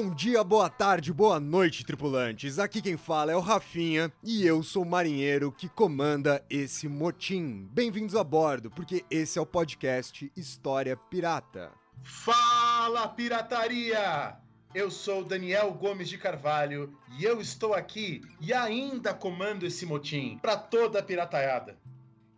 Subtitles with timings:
[0.00, 2.60] Bom dia, boa tarde, boa noite, tripulantes.
[2.60, 7.68] Aqui quem fala é o Rafinha e eu sou o marinheiro que comanda esse motim.
[7.72, 11.72] Bem-vindos a bordo, porque esse é o podcast História Pirata.
[12.04, 14.36] Fala, pirataria!
[14.72, 20.38] Eu sou Daniel Gomes de Carvalho e eu estou aqui e ainda comando esse motim
[20.40, 21.76] para toda a pirataiada.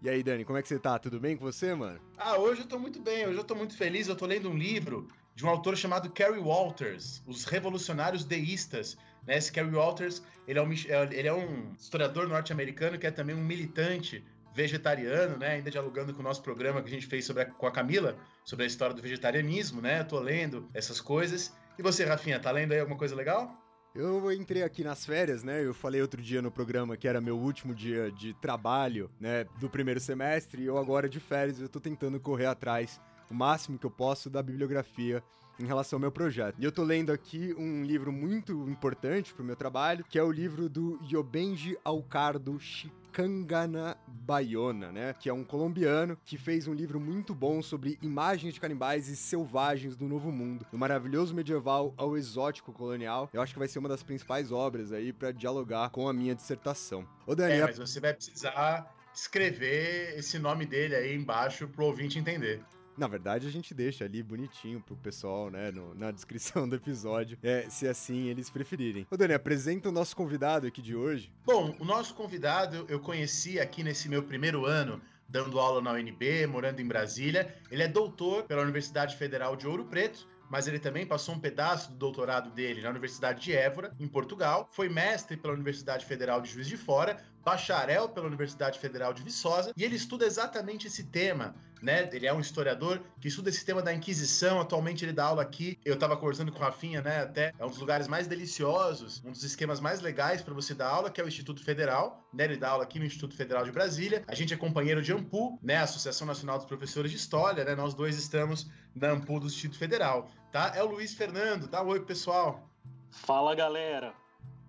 [0.03, 0.99] E aí, Dani, como é que você tá?
[0.99, 2.01] Tudo bem com você, mano?
[2.17, 4.09] Ah, hoje eu tô muito bem, hoje eu tô muito feliz.
[4.09, 5.06] Eu tô lendo um livro
[5.41, 8.99] de um autor chamado Kerry Walters, Os Revolucionários Deístas.
[9.27, 9.39] Né?
[9.39, 13.43] Esse Kerry Walters, ele é um, ele é um historiador norte-americano que é também um
[13.43, 14.23] militante
[14.55, 15.53] vegetariano, né?
[15.53, 18.19] Ainda dialogando com o nosso programa que a gente fez sobre a, com a Camila,
[18.45, 20.01] sobre a história do vegetarianismo, né?
[20.01, 21.55] Eu tô lendo essas coisas.
[21.79, 23.57] E você, Rafinha, tá lendo aí alguma coisa legal?
[23.95, 25.65] Eu entrei aqui nas férias, né?
[25.65, 29.71] Eu falei outro dia no programa que era meu último dia de trabalho, né, do
[29.71, 33.86] primeiro semestre, e eu agora de férias eu tô tentando correr atrás o máximo que
[33.86, 35.23] eu posso da bibliografia
[35.61, 36.56] em relação ao meu projeto.
[36.59, 40.33] E eu tô lendo aqui um livro muito importante pro meu trabalho, que é o
[40.33, 45.14] livro do Yobenji Alcardo Chicangana Bayona, né?
[45.19, 49.17] Que é um colombiano que fez um livro muito bom sobre imagens de canibais e
[49.17, 53.28] selvagens do Novo Mundo, do maravilhoso medieval ao exótico colonial.
[53.33, 56.34] Eu acho que vai ser uma das principais obras aí para dialogar com a minha
[56.34, 57.06] dissertação.
[57.27, 57.65] Ô, Daniel.
[57.65, 62.62] É, mas você vai precisar escrever esse nome dele aí embaixo pro ouvinte entender.
[63.00, 67.38] Na verdade, a gente deixa ali bonitinho pro pessoal, né, no, na descrição do episódio,
[67.43, 69.06] é, se assim eles preferirem.
[69.11, 71.33] Ô, Dani, apresenta o nosso convidado aqui de hoje.
[71.47, 76.47] Bom, o nosso convidado eu conheci aqui nesse meu primeiro ano dando aula na UNB,
[76.47, 77.55] morando em Brasília.
[77.71, 81.93] Ele é doutor pela Universidade Federal de Ouro Preto mas ele também passou um pedaço
[81.93, 86.50] do doutorado dele na Universidade de Évora, em Portugal, foi mestre pela Universidade Federal de
[86.50, 91.55] Juiz de Fora, bacharel pela Universidade Federal de Viçosa, e ele estuda exatamente esse tema,
[91.83, 92.09] né?
[92.12, 94.61] Ele é um historiador que estuda esse tema da Inquisição.
[94.61, 95.79] Atualmente ele dá aula aqui.
[95.84, 97.23] Eu estava conversando com o Rafinha, né?
[97.23, 100.89] Até é um dos lugares mais deliciosos, um dos esquemas mais legais para você dar
[100.89, 102.45] aula, que é o Instituto Federal, né?
[102.45, 104.23] Ele dá aula aqui no Instituto Federal de Brasília.
[104.29, 105.79] A gente é companheiro de AMPU, né?
[105.79, 107.75] Associação Nacional dos Professores de História, né?
[107.75, 110.73] Nós dois estamos na AMPU do Instituto Federal, tá?
[110.75, 111.67] É o Luiz Fernando.
[111.67, 112.69] Dá oi, pessoal.
[113.11, 114.12] Fala, galera.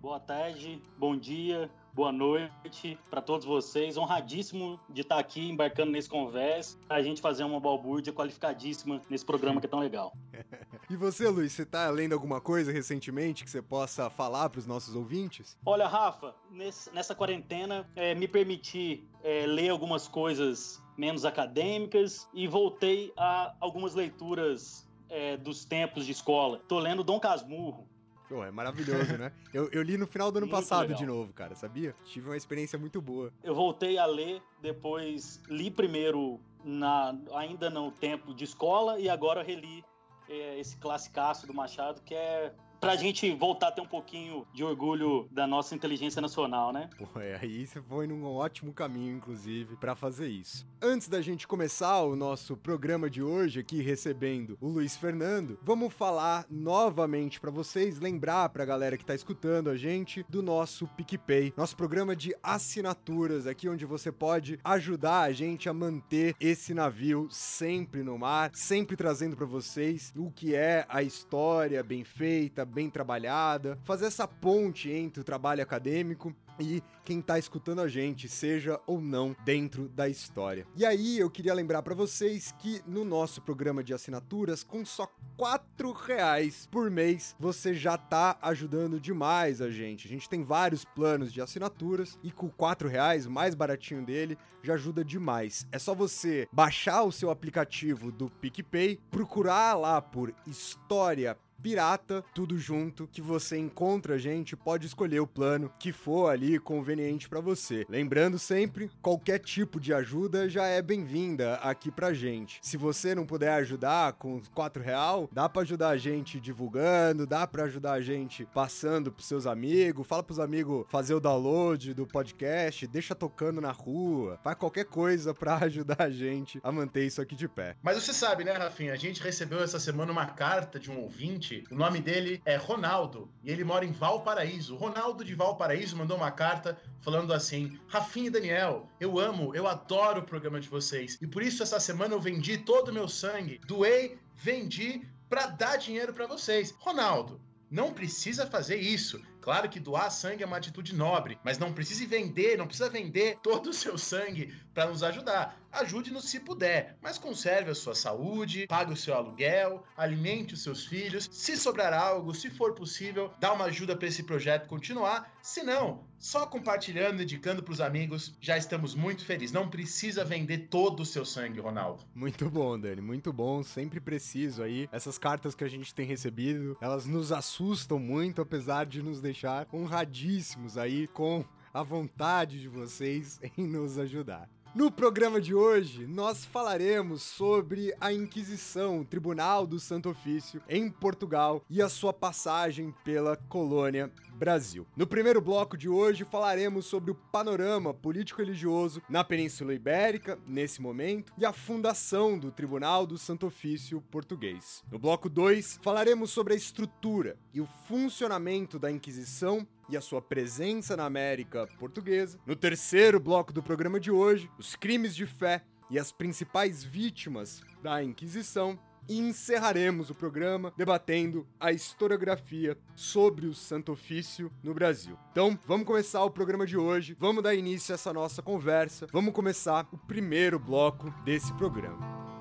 [0.00, 3.96] Boa tarde, bom dia, boa noite para todos vocês.
[3.96, 9.60] Honradíssimo de estar aqui embarcando nesse conversa, a gente fazer uma balbúrdia qualificadíssima nesse programa
[9.60, 10.12] que é tão legal.
[10.88, 14.66] e você, Luiz, você está lendo alguma coisa recentemente que você possa falar para os
[14.66, 15.56] nossos ouvintes?
[15.64, 22.46] Olha, Rafa, nesse, nessa quarentena é, me permiti é, ler algumas coisas menos acadêmicas e
[22.46, 26.60] voltei a algumas leituras é, dos tempos de escola.
[26.66, 27.86] Tô lendo Dom Casmurro,
[28.32, 29.30] Pô, é maravilhoso, né?
[29.52, 30.98] Eu, eu li no final do ano muito passado legal.
[30.98, 31.94] de novo, cara, sabia?
[32.06, 33.30] Tive uma experiência muito boa.
[33.44, 39.42] Eu voltei a ler, depois li primeiro na, ainda no tempo de escola e agora
[39.42, 39.84] reli
[40.30, 44.64] é, esse classicaço do Machado, que é pra gente voltar a ter um pouquinho de
[44.64, 46.90] orgulho da nossa inteligência nacional, né?
[46.98, 50.66] Pô, é, aí você foi num ótimo caminho, inclusive, para fazer isso.
[50.82, 55.94] Antes da gente começar o nosso programa de hoje aqui recebendo o Luiz Fernando, vamos
[55.94, 61.54] falar novamente para vocês, lembrar pra galera que tá escutando a gente do nosso PicPay,
[61.56, 67.28] nosso programa de assinaturas aqui onde você pode ajudar a gente a manter esse navio
[67.30, 72.90] sempre no mar, sempre trazendo para vocês o que é a história bem feita, bem
[72.90, 78.80] trabalhada, fazer essa ponte entre o trabalho acadêmico e quem tá escutando a gente, seja
[78.86, 80.66] ou não dentro da história.
[80.76, 85.10] E aí eu queria lembrar para vocês que no nosso programa de assinaturas, com só
[85.36, 90.06] quatro reais por mês, você já tá ajudando demais a gente.
[90.06, 94.74] A gente tem vários planos de assinaturas e com quatro reais, mais baratinho dele, já
[94.74, 95.66] ajuda demais.
[95.72, 102.58] É só você baixar o seu aplicativo do PicPay, procurar lá por História pirata, tudo
[102.58, 107.40] junto, que você encontra a gente, pode escolher o plano que for ali conveniente para
[107.40, 107.86] você.
[107.88, 112.58] Lembrando sempre, qualquer tipo de ajuda já é bem-vinda aqui pra gente.
[112.62, 117.46] Se você não puder ajudar com 4 real, dá para ajudar a gente divulgando, dá
[117.46, 122.06] para ajudar a gente passando pros seus amigos, fala pros amigos fazer o download do
[122.06, 127.22] podcast, deixa tocando na rua, faz qualquer coisa para ajudar a gente a manter isso
[127.22, 127.76] aqui de pé.
[127.82, 131.51] Mas você sabe, né, Rafinha, a gente recebeu essa semana uma carta de um ouvinte
[131.52, 131.64] ouvinte.
[131.70, 134.76] O nome dele é Ronaldo e ele mora em Valparaíso.
[134.76, 140.20] Ronaldo de Valparaíso mandou uma carta falando assim: Rafinha e Daniel, eu amo, eu adoro
[140.20, 143.60] o programa de vocês e por isso essa semana eu vendi todo o meu sangue,
[143.66, 146.74] doei, vendi para dar dinheiro para vocês.
[146.78, 147.40] Ronaldo,
[147.70, 149.20] não precisa fazer isso.
[149.40, 153.38] Claro que doar sangue é uma atitude nobre, mas não precisa vender, não precisa vender
[153.42, 155.58] todo o seu sangue para nos ajudar.
[155.72, 160.84] Ajude-nos se puder, mas conserve a sua saúde, pague o seu aluguel, alimente os seus
[160.84, 161.28] filhos.
[161.32, 165.32] Se sobrar algo, se for possível, dá uma ajuda para esse projeto continuar.
[165.40, 169.52] Se não, só compartilhando indicando para os amigos, já estamos muito felizes.
[169.52, 172.04] Não precisa vender todo o seu sangue, Ronaldo.
[172.14, 173.62] Muito bom, Dani, muito bom.
[173.62, 174.88] Sempre preciso aí.
[174.92, 179.66] Essas cartas que a gente tem recebido, elas nos assustam muito, apesar de nos deixar
[179.72, 181.42] honradíssimos aí com
[181.72, 184.48] a vontade de vocês em nos ajudar.
[184.74, 190.88] No programa de hoje, nós falaremos sobre a Inquisição, o Tribunal do Santo Ofício, em
[190.88, 194.86] Portugal e a sua passagem pela colônia Brasil.
[194.96, 201.34] No primeiro bloco de hoje, falaremos sobre o panorama político-religioso na Península Ibérica, nesse momento,
[201.36, 204.82] e a fundação do Tribunal do Santo Ofício português.
[204.90, 210.22] No bloco 2, falaremos sobre a estrutura e o funcionamento da Inquisição e a sua
[210.22, 212.38] presença na América portuguesa.
[212.46, 217.62] No terceiro bloco do programa de hoje, os crimes de fé e as principais vítimas
[217.82, 218.78] da Inquisição.
[219.08, 225.18] E encerraremos o programa debatendo a historiografia sobre o Santo Ofício no Brasil.
[225.32, 229.34] Então, vamos começar o programa de hoje, vamos dar início a essa nossa conversa, vamos
[229.34, 232.31] começar o primeiro bloco desse programa.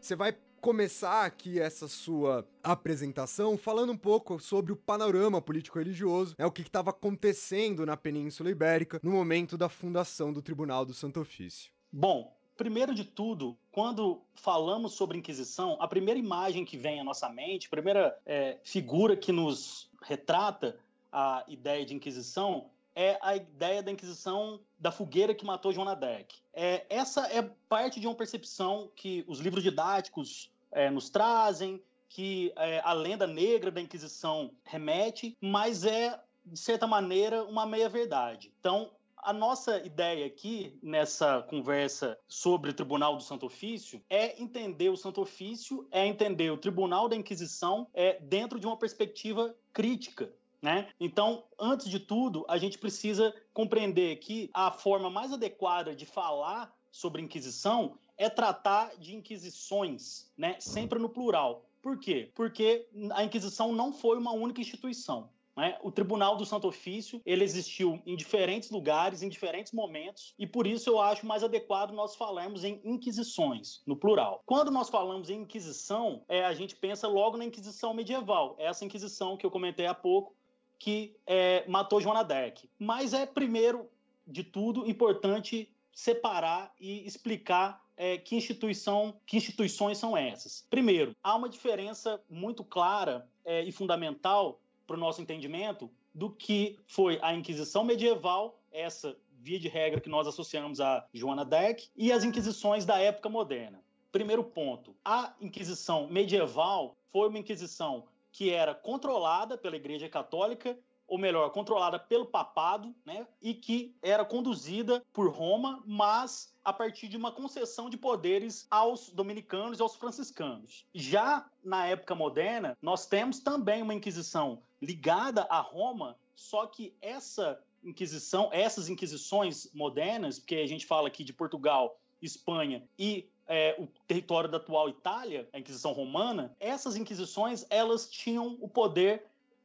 [0.00, 6.44] Você vai começar aqui essa sua apresentação falando um pouco sobre o panorama político-religioso, é
[6.44, 11.20] o que estava acontecendo na Península Ibérica no momento da fundação do Tribunal do Santo
[11.20, 11.70] Ofício.
[11.92, 17.28] Bom, primeiro de tudo, quando falamos sobre Inquisição, a primeira imagem que vem à nossa
[17.28, 20.78] mente, a primeira é, figura que nos retrata
[21.12, 26.32] a ideia de Inquisição é a ideia da Inquisição da fogueira que matou Joana Dark.
[26.52, 32.52] É, essa é parte de uma percepção que os livros didáticos é, nos trazem, que
[32.56, 38.52] é, a lenda negra da Inquisição remete, mas é, de certa maneira, uma meia-verdade.
[38.58, 44.88] Então, a nossa ideia aqui, nessa conversa sobre o Tribunal do Santo Ofício, é entender
[44.88, 50.32] o Santo Ofício, é entender o Tribunal da Inquisição é, dentro de uma perspectiva crítica
[50.60, 50.88] né?
[50.98, 56.74] Então, antes de tudo, a gente precisa compreender que a forma mais adequada de falar
[56.90, 60.56] sobre Inquisição é tratar de inquisições, né?
[60.58, 61.64] sempre no plural.
[61.80, 62.30] Por quê?
[62.34, 65.30] Porque a Inquisição não foi uma única instituição.
[65.58, 65.76] Né?
[65.82, 70.68] O Tribunal do Santo Ofício ele existiu em diferentes lugares, em diferentes momentos, e por
[70.68, 74.40] isso eu acho mais adequado nós falarmos em inquisições, no plural.
[74.46, 79.36] Quando nós falamos em Inquisição, é, a gente pensa logo na Inquisição medieval, essa Inquisição
[79.36, 80.32] que eu comentei há pouco,
[80.78, 82.58] que é, matou Joana Dark.
[82.78, 83.88] Mas é, primeiro
[84.26, 90.64] de tudo, importante separar e explicar é, que, instituição, que instituições são essas.
[90.70, 96.78] Primeiro, há uma diferença muito clara é, e fundamental para o nosso entendimento do que
[96.86, 102.12] foi a Inquisição medieval, essa via de regra que nós associamos a Joana Dark, e
[102.12, 103.82] as Inquisições da época moderna.
[104.12, 111.16] Primeiro ponto, a Inquisição medieval foi uma Inquisição que era controlada pela Igreja Católica, ou
[111.16, 117.16] melhor, controlada pelo papado, né, e que era conduzida por Roma, mas a partir de
[117.16, 120.84] uma concessão de poderes aos dominicanos e aos franciscanos.
[120.94, 127.58] Já na época moderna, nós temos também uma inquisição ligada a Roma, só que essa
[127.82, 133.86] inquisição, essas inquisições modernas, porque a gente fala aqui de Portugal, Espanha e é, o
[134.06, 139.24] território da atual Itália, a Inquisição Romana, essas inquisições elas tinham o poder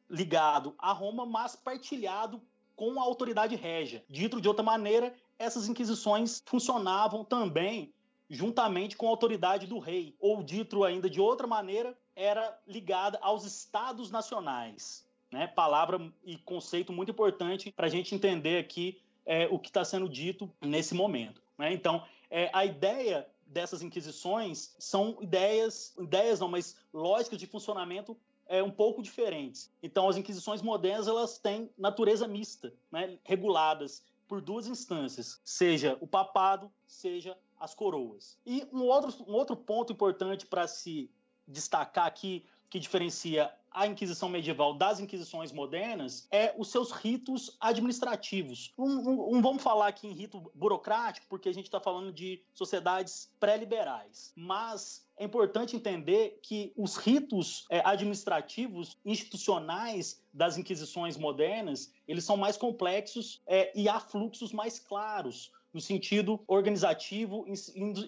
[0.09, 2.41] ligado a Roma, mas partilhado
[2.75, 4.03] com a autoridade régia.
[4.09, 7.93] Dito de outra maneira, essas inquisições funcionavam também
[8.29, 13.43] juntamente com a autoridade do rei, ou dito ainda de outra maneira, era ligada aos
[13.45, 15.05] estados nacionais.
[15.31, 15.47] Né?
[15.47, 20.07] Palavra e conceito muito importante para a gente entender aqui é, o que está sendo
[20.07, 21.41] dito nesse momento.
[21.57, 21.73] Né?
[21.73, 28.17] Então, é, a ideia dessas inquisições são ideias, ideias não, mas lógicas de funcionamento
[28.47, 29.71] é, um pouco diferentes.
[29.81, 36.07] Então, as inquisições modernas elas têm natureza mista, né, reguladas por duas instâncias, seja o
[36.07, 38.37] papado, seja as coroas.
[38.45, 41.09] E um outro, um outro ponto importante para se
[41.47, 48.71] destacar aqui que diferencia a Inquisição medieval das Inquisições modernas é os seus ritos administrativos.
[48.77, 52.41] Não um, um, vamos falar aqui em rito burocrático, porque a gente está falando de
[52.53, 61.91] sociedades pré-liberais, mas é importante entender que os ritos é, administrativos institucionais das inquisições modernas
[62.07, 67.45] eles são mais complexos é, e há fluxos mais claros no sentido organizativo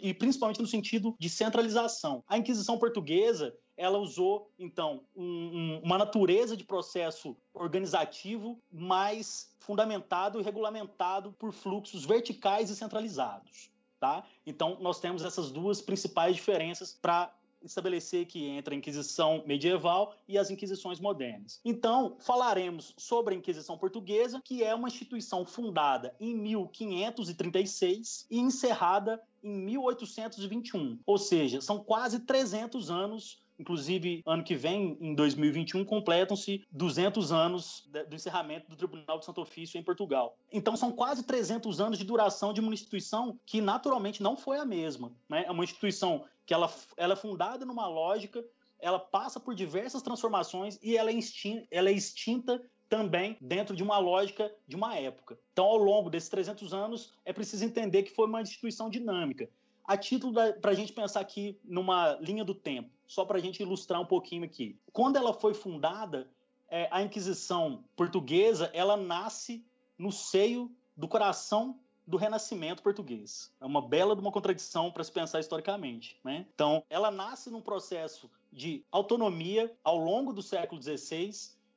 [0.01, 2.24] e principalmente no sentido de centralização.
[2.27, 10.39] A Inquisição portuguesa ela usou, então, um, um, uma natureza de processo organizativo mais fundamentado
[10.39, 13.70] e regulamentado por fluxos verticais e centralizados.
[14.00, 14.24] Tá?
[14.46, 17.34] Então, nós temos essas duas principais diferenças para
[17.65, 21.60] estabelecer que entre a Inquisição medieval e as Inquisições modernas.
[21.65, 29.22] Então, falaremos sobre a Inquisição portuguesa, que é uma instituição fundada em 1536 e encerrada
[29.44, 31.00] em 1821.
[31.05, 37.89] Ou seja, são quase 300 anos Inclusive, ano que vem, em 2021, completam-se 200 anos
[38.07, 40.38] do encerramento do Tribunal de Santo Ofício em Portugal.
[40.51, 44.65] Então, são quase 300 anos de duração de uma instituição que, naturalmente, não foi a
[44.65, 45.12] mesma.
[45.29, 45.45] Né?
[45.47, 48.43] É uma instituição que ela, ela é fundada numa lógica,
[48.79, 53.81] ela passa por diversas transformações e ela é extinta, ela é extinta também dentro de
[53.81, 55.39] uma lógica de uma época.
[55.51, 59.50] Então, ao longo desses 300 anos, é preciso entender que foi uma instituição dinâmica
[59.87, 63.61] a título para a gente pensar aqui numa linha do tempo, só para a gente
[63.61, 64.77] ilustrar um pouquinho aqui.
[64.91, 66.29] Quando ela foi fundada,
[66.69, 69.63] é, a Inquisição portuguesa ela nasce
[69.97, 73.51] no seio do coração do Renascimento português.
[73.59, 76.17] É uma bela uma contradição para se pensar historicamente.
[76.23, 76.45] Né?
[76.53, 81.31] Então, ela nasce num processo de autonomia ao longo do século XVI,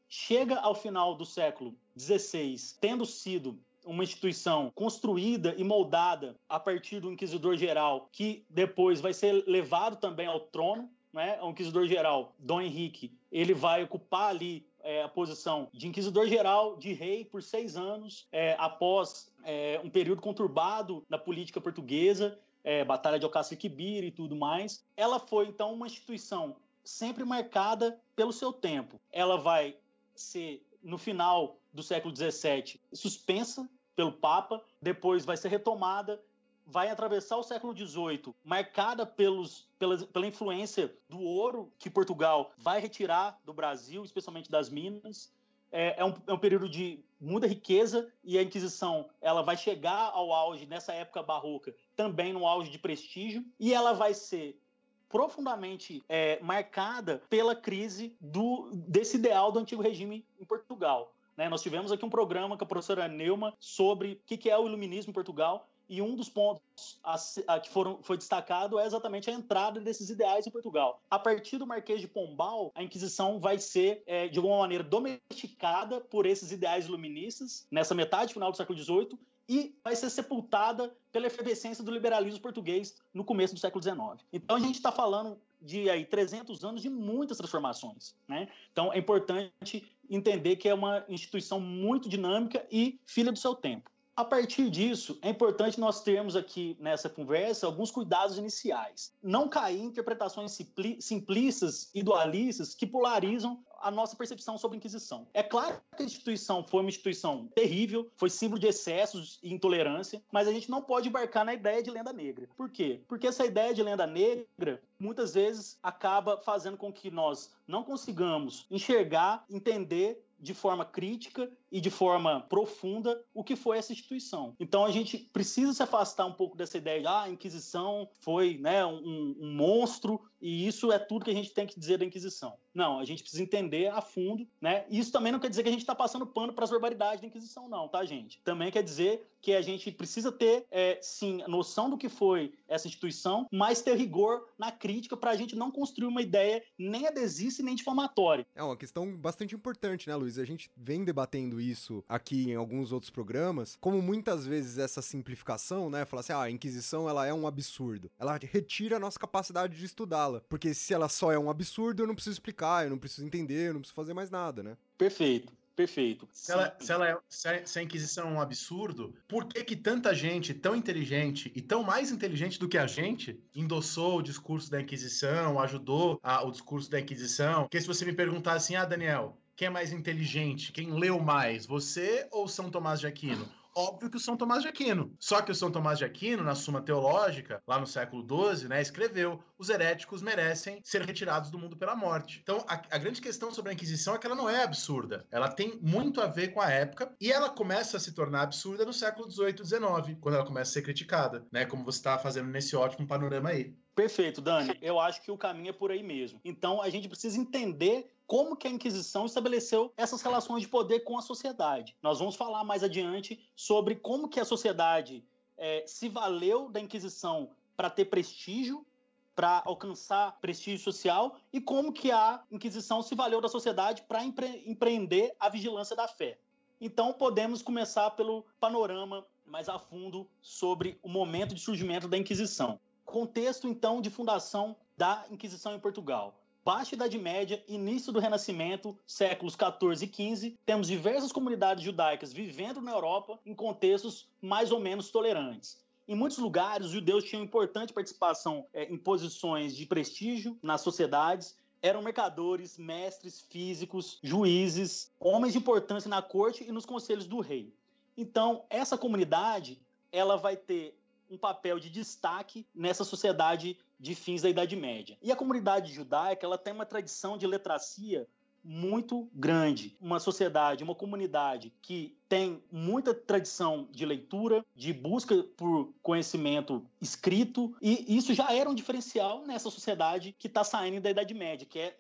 [0.08, 3.58] chega ao final do século XVI, tendo sido
[3.88, 9.97] uma instituição construída e moldada a partir do inquisidor geral, que depois vai ser levado
[9.97, 11.40] também ao trono, né?
[11.40, 16.76] O inquisidor geral, Dom Henrique, ele vai ocupar ali é, a posição de inquisidor geral,
[16.76, 22.85] de rei por seis anos, é, após é, um período conturbado na política portuguesa, é,
[22.85, 24.85] Batalha de Alcácer-Quibir e tudo mais.
[24.99, 29.00] Ela foi então uma instituição sempre marcada pelo seu tempo.
[29.11, 29.78] Ela vai
[30.14, 33.68] ser no final do século XVII suspensa
[33.99, 36.23] pelo Papa, depois vai ser retomada,
[36.64, 42.81] vai atravessar o século XVIII, marcada pelos, pela, pela influência do ouro que Portugal vai
[42.81, 45.33] retirar do Brasil, especialmente das Minas.
[45.73, 50.12] É, é, um, é um período de muita riqueza e a Inquisição ela vai chegar
[50.12, 54.62] ao auge nessa época barroca, também no auge de prestígio, e ela vai ser
[55.09, 61.17] profundamente é, marcada pela crise do, desse ideal do antigo regime em Portugal.
[61.38, 61.49] Né?
[61.49, 65.11] Nós tivemos aqui um programa com a professora Neuma sobre o que é o iluminismo
[65.11, 67.16] em Portugal e um dos pontos a,
[67.47, 71.00] a, que foram, foi destacado é exatamente a entrada desses ideais em Portugal.
[71.09, 76.00] A partir do Marquês de Pombal, a Inquisição vai ser, é, de alguma maneira, domesticada
[76.00, 79.16] por esses ideais iluministas, nessa metade final do século XVIII,
[79.49, 84.26] e vai ser sepultada pela efervescência do liberalismo português no começo do século XIX.
[84.30, 88.48] Então a gente está falando de aí 300 anos de muitas transformações, né?
[88.72, 93.90] Então é importante entender que é uma instituição muito dinâmica e filha do seu tempo.
[94.18, 99.12] A partir disso, é importante nós termos aqui nessa conversa alguns cuidados iniciais.
[99.22, 100.58] Não cair em interpretações
[100.98, 105.28] simplistas e dualistas que polarizam a nossa percepção sobre a Inquisição.
[105.32, 110.20] É claro que a instituição foi uma instituição terrível, foi símbolo de excessos e intolerância,
[110.32, 112.48] mas a gente não pode embarcar na ideia de lenda negra.
[112.56, 113.00] Por quê?
[113.06, 118.66] Porque essa ideia de lenda negra muitas vezes acaba fazendo com que nós não consigamos
[118.68, 124.54] enxergar, entender de forma crítica e de forma profunda o que foi essa instituição.
[124.58, 128.58] Então a gente precisa se afastar um pouco dessa ideia de ah, a Inquisição foi
[128.58, 132.04] né, um, um monstro e isso é tudo que a gente tem que dizer da
[132.04, 132.56] Inquisição.
[132.72, 134.84] Não, a gente precisa entender a fundo, né?
[134.88, 137.26] Isso também não quer dizer que a gente está passando pano para as barbaridades da
[137.26, 138.40] Inquisição, não, tá, gente?
[138.44, 142.87] Também quer dizer que a gente precisa ter, é, sim, noção do que foi essa
[142.87, 147.62] instituição, mas ter rigor na crítica para a gente não construir uma ideia nem adesista
[147.62, 148.46] nem difamatória.
[148.54, 150.38] É uma questão bastante importante, né, Luiz?
[150.38, 155.90] A gente vem debatendo isso aqui em alguns outros programas, como muitas vezes essa simplificação,
[155.90, 158.10] né, falar assim, ah, a Inquisição ela é um absurdo.
[158.18, 162.06] Ela retira a nossa capacidade de estudá-la, porque se ela só é um absurdo, eu
[162.06, 164.76] não preciso explicar, eu não preciso entender, eu não preciso fazer mais nada, né?
[164.96, 165.52] Perfeito.
[165.78, 166.28] Perfeito.
[166.32, 170.12] Se, ela, se, ela é, se, a, Inquisição é um absurdo, por que que tanta
[170.12, 174.80] gente tão inteligente e tão mais inteligente do que a gente endossou o discurso da
[174.80, 177.62] Inquisição, ajudou a, o discurso da Inquisição?
[177.62, 180.70] Porque se você me perguntar assim, ah, Daniel, quem é mais inteligente?
[180.70, 181.66] Quem leu mais?
[181.66, 183.44] Você ou São Tomás de Aquino?
[183.74, 185.12] Óbvio que o São Tomás de Aquino.
[185.18, 188.80] Só que o São Tomás de Aquino, na Suma Teológica, lá no século XII, né,
[188.80, 192.38] escreveu: os heréticos merecem ser retirados do mundo pela morte.
[192.40, 195.26] Então, a, a grande questão sobre a Inquisição é que ela não é absurda.
[195.28, 198.84] Ela tem muito a ver com a época e ela começa a se tornar absurda
[198.84, 201.64] no século XVIII XIX, quando ela começa a ser criticada, né?
[201.64, 203.74] Como você está fazendo nesse ótimo panorama aí.
[203.96, 204.78] Perfeito, Dani.
[204.80, 206.40] Eu acho que o caminho é por aí mesmo.
[206.44, 211.16] Então, a gente precisa entender como que a Inquisição estabeleceu essas relações de poder com
[211.16, 211.97] a sociedade.
[212.02, 215.25] Nós vamos falar mais adiante sobre como que a sociedade
[215.56, 218.87] é, se valeu da Inquisição para ter prestígio,
[219.35, 224.62] para alcançar prestígio social e como que a Inquisição se valeu da sociedade para empre
[224.66, 226.38] empreender a vigilância da fé.
[226.78, 232.78] Então podemos começar pelo panorama mais a fundo sobre o momento de surgimento da Inquisição.
[233.06, 236.38] Contexto então de fundação da Inquisição em Portugal.
[236.68, 242.82] Baixa Idade Média, início do Renascimento, séculos 14 e 15, temos diversas comunidades judaicas vivendo
[242.82, 245.82] na Europa em contextos mais ou menos tolerantes.
[246.06, 251.56] Em muitos lugares, os judeus tinham importante participação é, em posições de prestígio nas sociedades,
[251.80, 257.72] eram mercadores, mestres, físicos, juízes, homens de importância na corte e nos conselhos do rei.
[258.14, 259.80] Então, essa comunidade
[260.12, 260.98] ela vai ter
[261.30, 265.19] um papel de destaque nessa sociedade de fins da Idade Média.
[265.23, 268.26] E a comunidade judaica ela tem uma tradição de letracia
[268.62, 269.97] muito grande.
[270.00, 277.75] Uma sociedade, uma comunidade que tem muita tradição de leitura, de busca por conhecimento escrito,
[277.81, 281.78] e isso já era um diferencial nessa sociedade que está saindo da Idade Média, que
[281.78, 281.99] é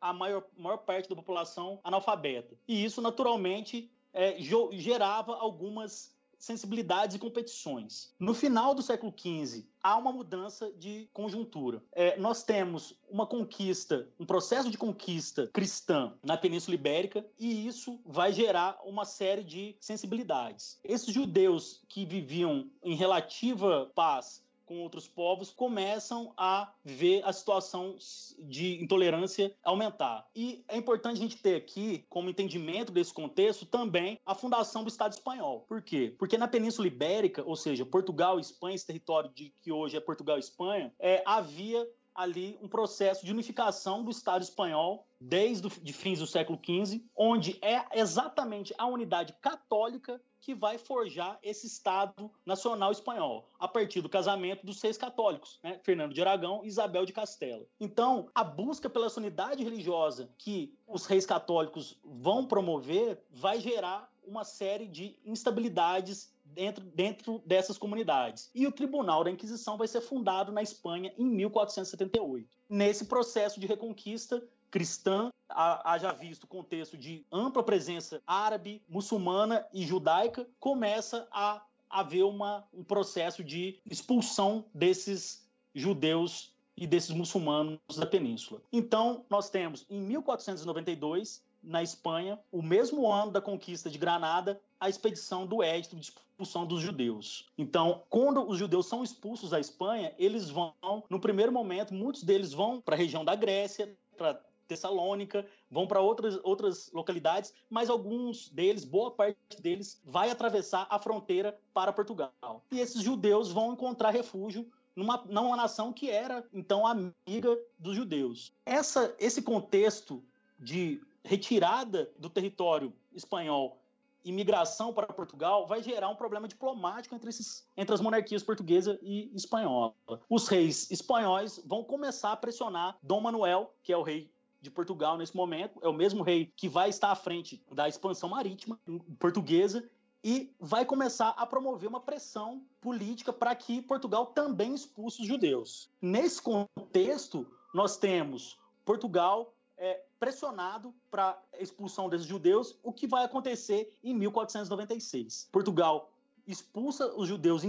[0.00, 2.56] a maior, maior parte da população analfabeta.
[2.66, 4.36] E isso, naturalmente, é,
[4.72, 8.12] gerava algumas sensibilidades e competições.
[8.18, 11.82] No final do século XV, há uma mudança de conjuntura.
[11.92, 18.00] É, nós temos uma conquista, um processo de conquista cristã na Península Ibérica, e isso
[18.04, 20.80] vai gerar uma série de sensibilidades.
[20.82, 27.96] Esses judeus que viviam em relativa paz com outros povos começam a ver a situação
[28.38, 30.28] de intolerância aumentar.
[30.32, 34.88] E é importante a gente ter aqui, como entendimento desse contexto, também a fundação do
[34.88, 35.62] Estado espanhol.
[35.62, 36.14] Por quê?
[36.16, 40.00] Porque na Península Ibérica, ou seja, Portugal e Espanha, esse território de que hoje é
[40.00, 45.78] Portugal e Espanha, é, havia ali um processo de unificação do Estado espanhol desde os
[45.80, 51.66] de fins do século XV, onde é exatamente a unidade católica que vai forjar esse
[51.66, 55.78] Estado Nacional Espanhol, a partir do casamento dos seis católicos, né?
[55.82, 57.66] Fernando de Aragão e Isabel de Castela.
[57.78, 64.44] Então, a busca pela unidade religiosa que os reis católicos vão promover vai gerar uma
[64.44, 68.50] série de instabilidades dentro, dentro dessas comunidades.
[68.54, 72.48] E o Tribunal da Inquisição vai ser fundado na Espanha em 1478.
[72.68, 79.84] Nesse processo de reconquista, cristã, haja visto o contexto de ampla presença árabe, muçulmana e
[79.84, 88.06] judaica, começa a haver uma, um processo de expulsão desses judeus e desses muçulmanos da
[88.06, 88.62] península.
[88.72, 94.88] Então, nós temos em 1492, na Espanha, o mesmo ano da conquista de Granada, a
[94.88, 97.50] expedição do Édito de expulsão dos judeus.
[97.58, 100.72] Então, quando os judeus são expulsos da Espanha, eles vão,
[101.10, 106.00] no primeiro momento, muitos deles vão para a região da Grécia, para Tessalônica, vão para
[106.00, 112.64] outras, outras localidades, mas alguns deles, boa parte deles, vai atravessar a fronteira para Portugal.
[112.70, 118.52] E esses judeus vão encontrar refúgio numa, numa nação que era, então, amiga dos judeus.
[118.64, 120.22] Essa, esse contexto
[120.56, 123.80] de retirada do território espanhol
[124.24, 129.30] imigração para Portugal vai gerar um problema diplomático entre, esses, entre as monarquias portuguesa e
[129.34, 129.94] espanhola.
[130.28, 134.30] Os reis espanhóis vão começar a pressionar Dom Manuel, que é o rei
[134.60, 138.28] de Portugal nesse momento, é o mesmo rei que vai estar à frente da expansão
[138.28, 138.78] marítima
[139.18, 139.88] portuguesa
[140.22, 145.90] e vai começar a promover uma pressão política para que Portugal também expulse os judeus.
[146.00, 153.24] Nesse contexto, nós temos Portugal é, pressionado para a expulsão desses judeus, o que vai
[153.24, 155.48] acontecer em 1496.
[155.50, 156.09] Portugal
[156.50, 157.62] expulsa os judeus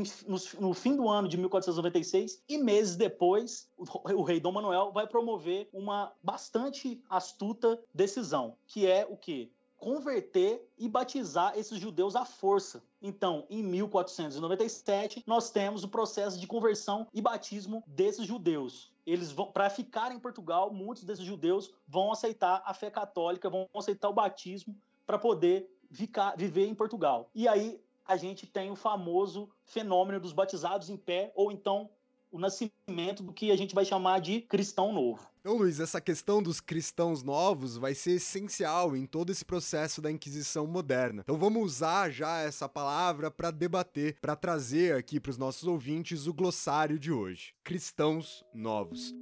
[0.60, 5.70] no, fim do ano de 1496 e meses depois o, rei Dom Manuel vai promover
[5.72, 12.84] uma bastante astuta decisão, que é o que converter e batizar esses judeus à força.
[13.02, 18.94] Então, em 1497, nós temos o processo de conversão e batismo desses judeus.
[19.08, 23.68] Eles vão para ficar em Portugal, muitos desses judeus vão aceitar a fé católica, vão
[23.76, 27.30] aceitar o batismo para poder ficar, viver em Portugal.
[27.34, 31.90] E aí a gente tem o famoso fenômeno dos batizados em pé ou então
[32.30, 35.26] o nascimento do que a gente vai chamar de cristão novo.
[35.40, 40.12] Então, Luiz, essa questão dos cristãos novos vai ser essencial em todo esse processo da
[40.12, 41.22] Inquisição moderna.
[41.24, 46.28] Então, vamos usar já essa palavra para debater, para trazer aqui para os nossos ouvintes
[46.28, 49.16] o glossário de hoje: cristãos novos.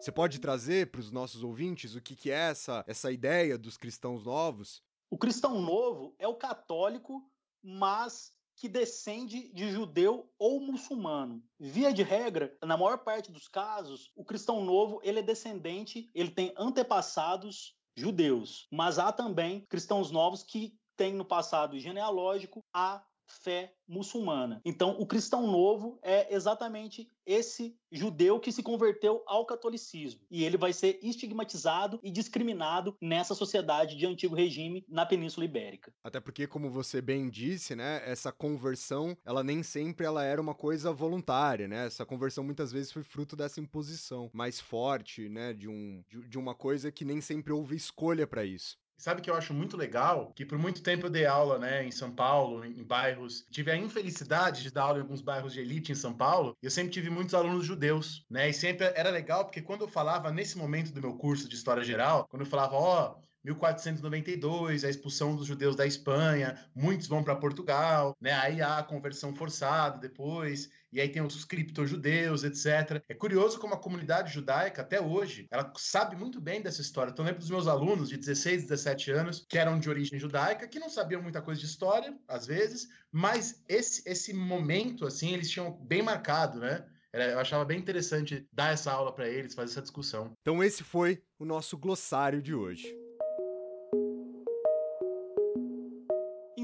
[0.00, 3.76] Você pode trazer para os nossos ouvintes o que, que é essa, essa ideia dos
[3.76, 4.82] cristãos novos?
[5.12, 7.22] O cristão novo é o católico,
[7.62, 11.44] mas que descende de judeu ou muçulmano.
[11.60, 16.30] Via de regra, na maior parte dos casos, o cristão novo ele é descendente, ele
[16.30, 23.74] tem antepassados judeus, mas há também cristãos novos que têm no passado genealógico a fé
[23.88, 24.60] muçulmana.
[24.64, 30.20] Então, o cristão novo é exatamente esse judeu que se converteu ao catolicismo.
[30.30, 35.92] E ele vai ser estigmatizado e discriminado nessa sociedade de antigo regime na Península Ibérica.
[36.02, 40.54] Até porque, como você bem disse, né, essa conversão, ela nem sempre ela era uma
[40.54, 41.86] coisa voluntária, né?
[41.86, 46.38] Essa conversão muitas vezes foi fruto dessa imposição mais forte, né, de, um, de, de
[46.38, 48.78] uma coisa que nem sempre houve escolha para isso.
[48.96, 50.32] Sabe que eu acho muito legal?
[50.34, 53.44] Que por muito tempo eu dei aula, né, em São Paulo, em, bairros.
[53.50, 56.56] Tive a infelicidade de dar aula em alguns bairros de elite em São Paulo.
[56.62, 58.48] Eu sempre tive muitos alunos judeus, né?
[58.48, 61.82] E sempre era legal porque quando eu falava nesse momento do meu curso de história
[61.82, 67.24] geral, quando eu falava, ó, oh, 1492, a expulsão dos judeus da Espanha, muitos vão
[67.24, 68.32] para Portugal, né?
[68.32, 73.02] Aí há a conversão forçada depois, e aí tem os cripto-judeus, etc.
[73.08, 77.10] É curioso como a comunidade judaica, até hoje, ela sabe muito bem dessa história.
[77.10, 80.68] Então, eu lembro dos meus alunos de 16, 17 anos, que eram de origem judaica,
[80.68, 85.50] que não sabiam muita coisa de história, às vezes, mas esse, esse momento, assim, eles
[85.50, 86.84] tinham bem marcado, né?
[87.12, 90.32] Eu achava bem interessante dar essa aula para eles, fazer essa discussão.
[90.40, 93.01] Então, esse foi o nosso glossário de hoje.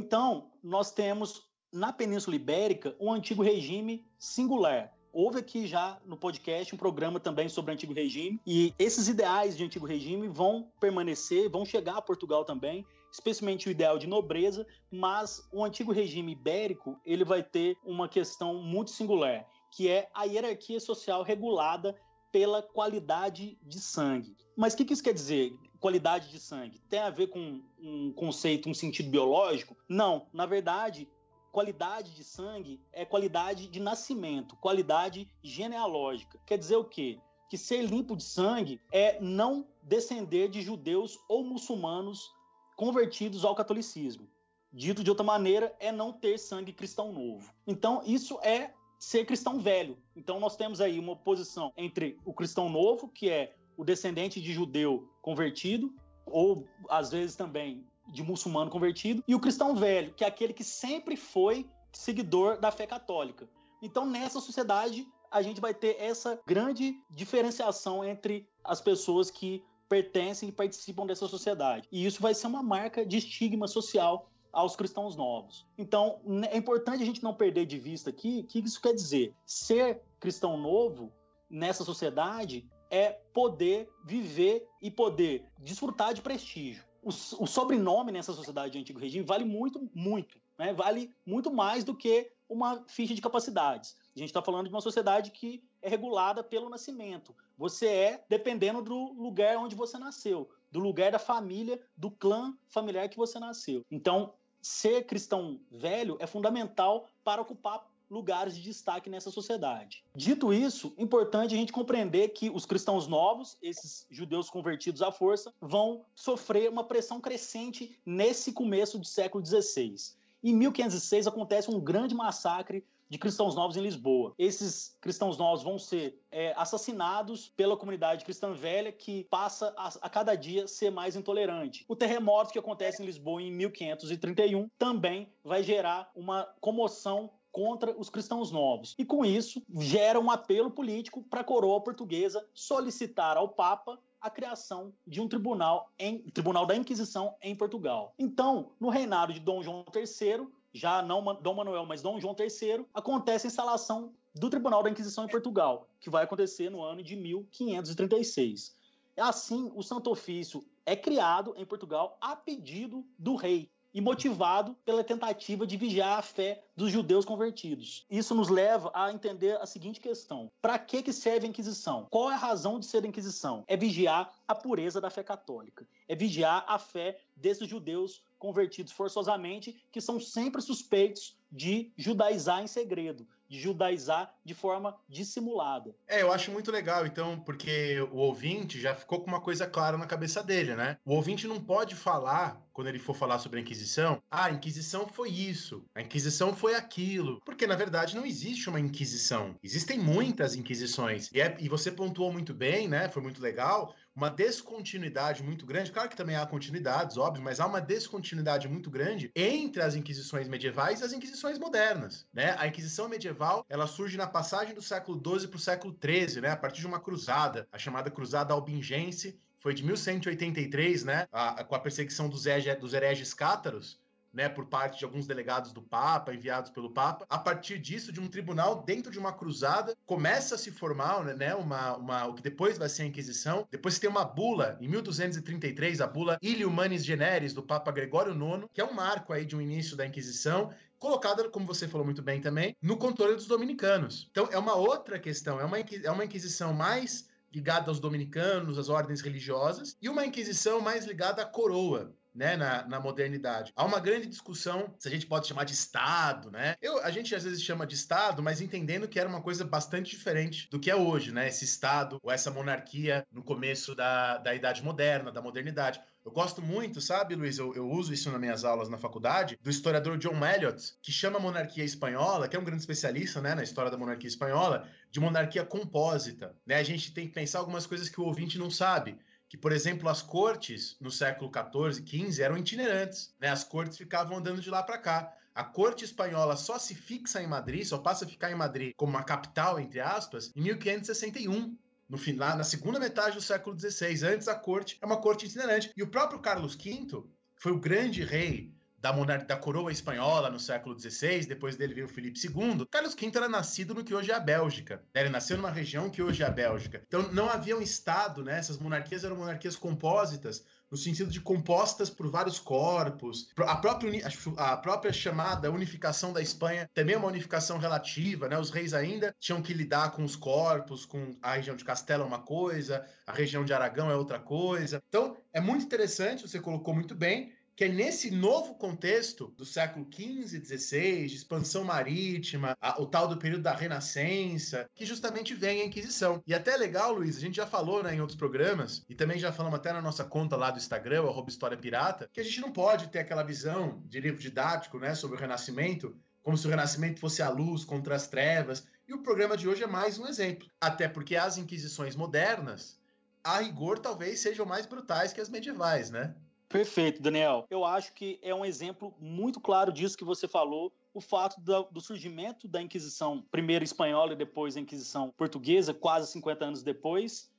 [0.09, 4.91] Então, nós temos na Península Ibérica um antigo regime singular.
[5.13, 9.55] Houve aqui já no podcast um programa também sobre o antigo regime, e esses ideais
[9.55, 14.67] de antigo regime vão permanecer, vão chegar a Portugal também, especialmente o ideal de nobreza,
[14.91, 20.25] mas o antigo regime ibérico ele vai ter uma questão muito singular, que é a
[20.25, 21.95] hierarquia social regulada
[22.31, 24.37] pela qualidade de sangue.
[24.57, 25.57] Mas o que, que isso quer dizer?
[25.79, 29.77] qualidade de sangue tem a ver com um conceito, um sentido biológico?
[29.89, 30.27] Não.
[30.33, 31.09] Na verdade,
[31.53, 36.39] qualidade de sangue é qualidade de nascimento, qualidade genealógica.
[36.45, 37.19] Quer dizer o quê?
[37.49, 42.31] Que ser limpo de sangue é não descender de judeus ou muçulmanos
[42.77, 44.29] convertidos ao catolicismo.
[44.71, 47.51] Dito de outra maneira, é não ter sangue cristão novo.
[47.67, 49.97] Então, isso é ser cristão velho.
[50.17, 54.53] Então, nós temos aí uma posição entre o cristão novo, que é o descendente de
[54.53, 55.95] judeu convertido,
[56.27, 60.65] ou às vezes também de muçulmano convertido, e o cristão velho, que é aquele que
[60.65, 63.49] sempre foi seguidor da fé católica.
[63.83, 70.49] Então, nessa sociedade, a gente vai ter essa grande diferenciação entre as pessoas que pertencem
[70.49, 71.89] e participam dessa sociedade.
[71.91, 75.65] E isso vai ser uma marca de estigma social aos cristãos novos.
[75.79, 79.33] Então, é importante a gente não perder de vista aqui o que isso quer dizer.
[79.47, 81.13] Ser cristão novo
[81.49, 86.85] nessa sociedade é poder viver e poder desfrutar de prestígio.
[87.05, 90.41] O, o sobrenome nessa sociedade de antigo regime vale muito, muito.
[90.59, 90.73] Né?
[90.73, 93.97] Vale muito mais do que uma ficha de capacidades.
[94.17, 97.33] A gente está falando de uma sociedade que é regulada pelo nascimento.
[97.57, 103.09] Você é dependendo do lugar onde você nasceu, do lugar da família, do clã familiar
[103.09, 103.85] que você nasceu.
[103.89, 110.03] Então, ser cristão velho é fundamental para ocupar lugares de destaque nessa sociedade.
[110.15, 115.53] Dito isso, importante a gente compreender que os cristãos novos, esses judeus convertidos à força,
[115.61, 119.95] vão sofrer uma pressão crescente nesse começo do século XVI.
[120.43, 124.35] Em 1506 acontece um grande massacre de cristãos novos em Lisboa.
[124.39, 130.11] Esses cristãos novos vão ser é, assassinados pela comunidade cristã velha que passa a, a,
[130.11, 131.85] cada dia ser mais intolerante.
[131.89, 138.11] O terremoto que acontece em Lisboa em 1531 também vai gerar uma comoção contra os
[138.11, 138.95] cristãos novos.
[138.99, 144.29] E com isso, gera um apelo político para a coroa portuguesa solicitar ao Papa a
[144.29, 148.15] criação de um tribunal em Tribunal da Inquisição em Portugal.
[148.19, 152.87] Então, no reinado de Dom João III, já não Dom Manuel, mas Dom João III,
[152.95, 157.17] acontece a instalação do Tribunal da Inquisição em Portugal, que vai acontecer no ano de
[157.17, 158.77] 1536.
[159.17, 165.03] Assim, o Santo Ofício é criado em Portugal a pedido do rei, e motivado pela
[165.03, 168.07] tentativa de vigiar a fé dos judeus convertidos.
[168.11, 172.07] Isso nos leva a entender a seguinte questão: para que, que serve a Inquisição?
[172.11, 173.65] Qual é a razão de ser a Inquisição?
[173.67, 179.83] É vigiar a pureza da fé católica, é vigiar a fé desses judeus convertidos forçosamente,
[179.91, 185.95] que são sempre suspeitos de judaizar em segredo, de judaizar de forma dissimulada.
[186.07, 189.97] É, eu acho muito legal, então, porque o ouvinte já ficou com uma coisa clara
[189.97, 190.99] na cabeça dele, né?
[191.05, 195.07] O ouvinte não pode falar, quando ele for falar sobre a Inquisição, ah, a Inquisição
[195.09, 197.41] foi isso, a Inquisição foi aquilo.
[197.45, 199.57] Porque, na verdade, não existe uma Inquisição.
[199.63, 201.31] Existem muitas Inquisições.
[201.33, 203.09] E, é, e você pontuou muito bem, né?
[203.09, 205.93] Foi muito legal uma descontinuidade muito grande.
[205.93, 210.49] Claro que também há continuidades, óbvio, mas há uma descontinuidade muito grande entre as inquisições
[210.49, 212.27] medievais e as inquisições modernas.
[212.33, 212.57] Né?
[212.59, 216.51] A Inquisição medieval ela surge na passagem do século XII para o século XIII, né?
[216.51, 221.27] a partir de uma cruzada, a chamada Cruzada Albingense, foi de 1183, né?
[221.33, 222.45] A, a, com a perseguição dos,
[222.81, 224.01] dos hereges cátaros
[224.33, 227.27] né, por parte de alguns delegados do Papa, enviados pelo Papa.
[227.29, 231.55] A partir disso, de um tribunal dentro de uma cruzada, começa a se formar né,
[231.55, 233.67] uma, uma, o que depois vai ser a Inquisição.
[233.71, 238.67] Depois tem uma bula, em 1233, a bula Ili Humanis Generis, do Papa Gregório IX,
[238.73, 242.23] que é um marco aí de um início da Inquisição, colocada, como você falou muito
[242.23, 244.29] bem também, no controle dos dominicanos.
[244.31, 248.89] Então, é uma outra questão, é uma, é uma Inquisição mais ligada aos dominicanos, às
[248.89, 253.73] ordens religiosas, e uma Inquisição mais ligada à coroa, né, na, na, modernidade.
[253.75, 256.77] Há uma grande discussão se a gente pode chamar de Estado, né?
[256.81, 260.11] Eu, a gente às vezes chama de Estado, mas entendendo que era uma coisa bastante
[260.11, 261.49] diferente do que é hoje, né?
[261.49, 266.01] Esse Estado ou essa monarquia no começo da, da Idade Moderna, da modernidade.
[266.25, 267.59] Eu gosto muito, sabe, Luiz?
[267.59, 271.39] Eu, eu, uso isso nas minhas aulas na faculdade, do historiador John Eliot, que chama
[271.39, 275.21] a monarquia espanhola, que é um grande especialista né, na história da monarquia espanhola, de
[275.21, 276.55] monarquia compósita.
[276.67, 276.75] Né?
[276.75, 280.09] A gente tem que pensar algumas coisas que o ouvinte não sabe que, por exemplo,
[280.09, 283.49] as cortes no século XIV, XV eram itinerantes, né?
[283.49, 285.35] As cortes ficavam andando de lá para cá.
[285.55, 289.11] A corte espanhola só se fixa em Madrid, só passa a ficar em Madrid como
[289.11, 291.77] uma capital, entre aspas, em 1561
[292.09, 294.25] no final, na segunda metade do século XVI.
[294.27, 295.93] Antes a corte é uma corte itinerante.
[295.97, 297.25] E o próprio Carlos V
[297.57, 302.09] foi o grande rei da, monarquia da coroa espanhola no século XVI, depois dele veio
[302.09, 302.87] Felipe II.
[302.91, 304.97] Carlos V era nascido no que hoje é a Bélgica.
[305.15, 305.23] Né?
[305.23, 307.03] Ele nasceu numa região que hoje é a Bélgica.
[307.07, 308.59] Então não havia um Estado, né?
[308.59, 313.51] Essas monarquias eram monarquias compósitas, no sentido de compostas por vários corpos.
[313.59, 318.59] A própria, a própria chamada unificação da Espanha também é uma unificação relativa, né?
[318.59, 322.27] Os reis ainda tinham que lidar com os corpos, com a região de Castela é
[322.27, 325.03] uma coisa, a região de Aragão é outra coisa.
[325.09, 330.05] Então, é muito interessante, você colocou muito bem, que é nesse novo contexto do século
[330.13, 335.83] XV, XVI, de expansão marítima, a, o tal do período da Renascença, que justamente vem
[335.83, 336.43] a Inquisição.
[336.45, 339.39] E até é legal, Luiz, a gente já falou né, em outros programas, e também
[339.39, 342.61] já falamos até na nossa conta lá do Instagram, arroba História Pirata, que a gente
[342.61, 346.71] não pode ter aquela visão de livro didático né, sobre o Renascimento, como se o
[346.71, 348.89] Renascimento fosse a luz contra as trevas.
[349.07, 350.69] E o programa de hoje é mais um exemplo.
[350.81, 352.99] Até porque as Inquisições modernas,
[353.45, 356.35] a rigor, talvez sejam mais brutais que as medievais, né?
[356.69, 357.67] Perfeito, Daniel.
[357.71, 360.93] Eu acho que é um exemplo muito claro disso que você falou.
[361.15, 366.65] O fato do surgimento da Inquisição, primeiro espanhola e depois a Inquisição portuguesa, quase 50
[366.65, 367.51] anos depois,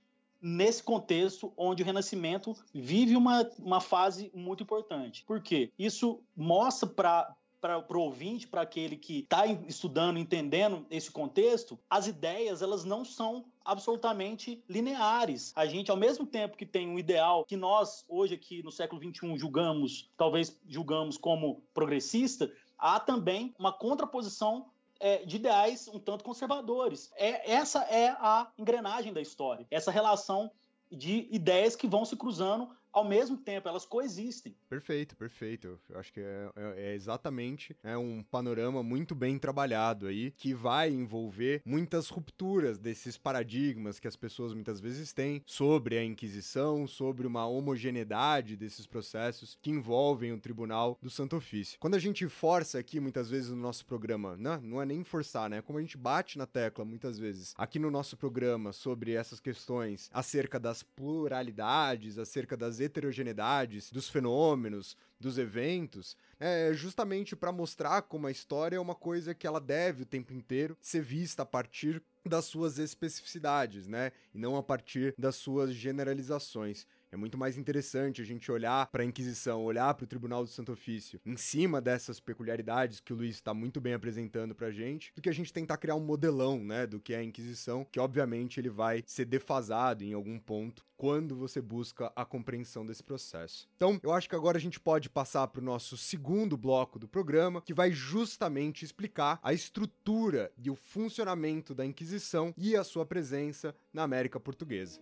[0.42, 5.24] nesse contexto onde o Renascimento vive uma, uma fase muito importante.
[5.26, 5.72] Por quê?
[5.78, 12.08] Isso mostra para para o ouvinte, para aquele que está estudando, entendendo esse contexto, as
[12.08, 15.52] ideias elas não são absolutamente lineares.
[15.56, 19.02] A gente, ao mesmo tempo que tem um ideal que nós, hoje aqui no século
[19.02, 24.68] XXI, julgamos, talvez julgamos como progressista, há também uma contraposição
[25.00, 27.12] é, de ideais um tanto conservadores.
[27.16, 30.52] É, essa é a engrenagem da história, essa relação
[30.92, 34.56] de ideias que vão se cruzando ao mesmo tempo, elas coexistem.
[34.70, 35.80] Perfeito, perfeito.
[35.90, 40.54] Eu acho que é, é, é, exatamente é um panorama muito bem trabalhado aí, que
[40.54, 46.88] vai envolver muitas rupturas desses paradigmas que as pessoas muitas vezes têm sobre a Inquisição,
[46.88, 51.80] sobre uma homogeneidade desses processos que envolvem o Tribunal do Santo Ofício.
[51.80, 55.50] Quando a gente força aqui, muitas vezes no nosso programa, né, não é nem forçar,
[55.50, 55.62] né?
[55.62, 60.10] Como a gente bate na tecla muitas vezes aqui no nosso programa sobre essas questões
[60.14, 68.28] acerca das pluralidades, acerca das heterogeneidades dos fenômenos, dos eventos, é justamente para mostrar como
[68.28, 72.02] a história é uma coisa que ela deve o tempo inteiro ser vista a partir
[72.26, 74.12] das suas especificidades, né?
[74.34, 76.86] E não a partir das suas generalizações.
[77.12, 80.50] É muito mais interessante a gente olhar para a Inquisição, olhar para o Tribunal do
[80.50, 84.72] Santo Ofício, em cima dessas peculiaridades que o Luiz está muito bem apresentando para a
[84.72, 87.84] gente, do que a gente tentar criar um modelão, né, do que é a Inquisição,
[87.92, 93.02] que obviamente ele vai ser defasado em algum ponto quando você busca a compreensão desse
[93.02, 93.68] processo.
[93.78, 97.08] Então, eu acho que agora a gente pode passar para o nosso segundo bloco do
[97.08, 103.06] programa, que vai justamente explicar a estrutura e o funcionamento da Inquisição e a sua
[103.06, 105.00] presença na América Portuguesa.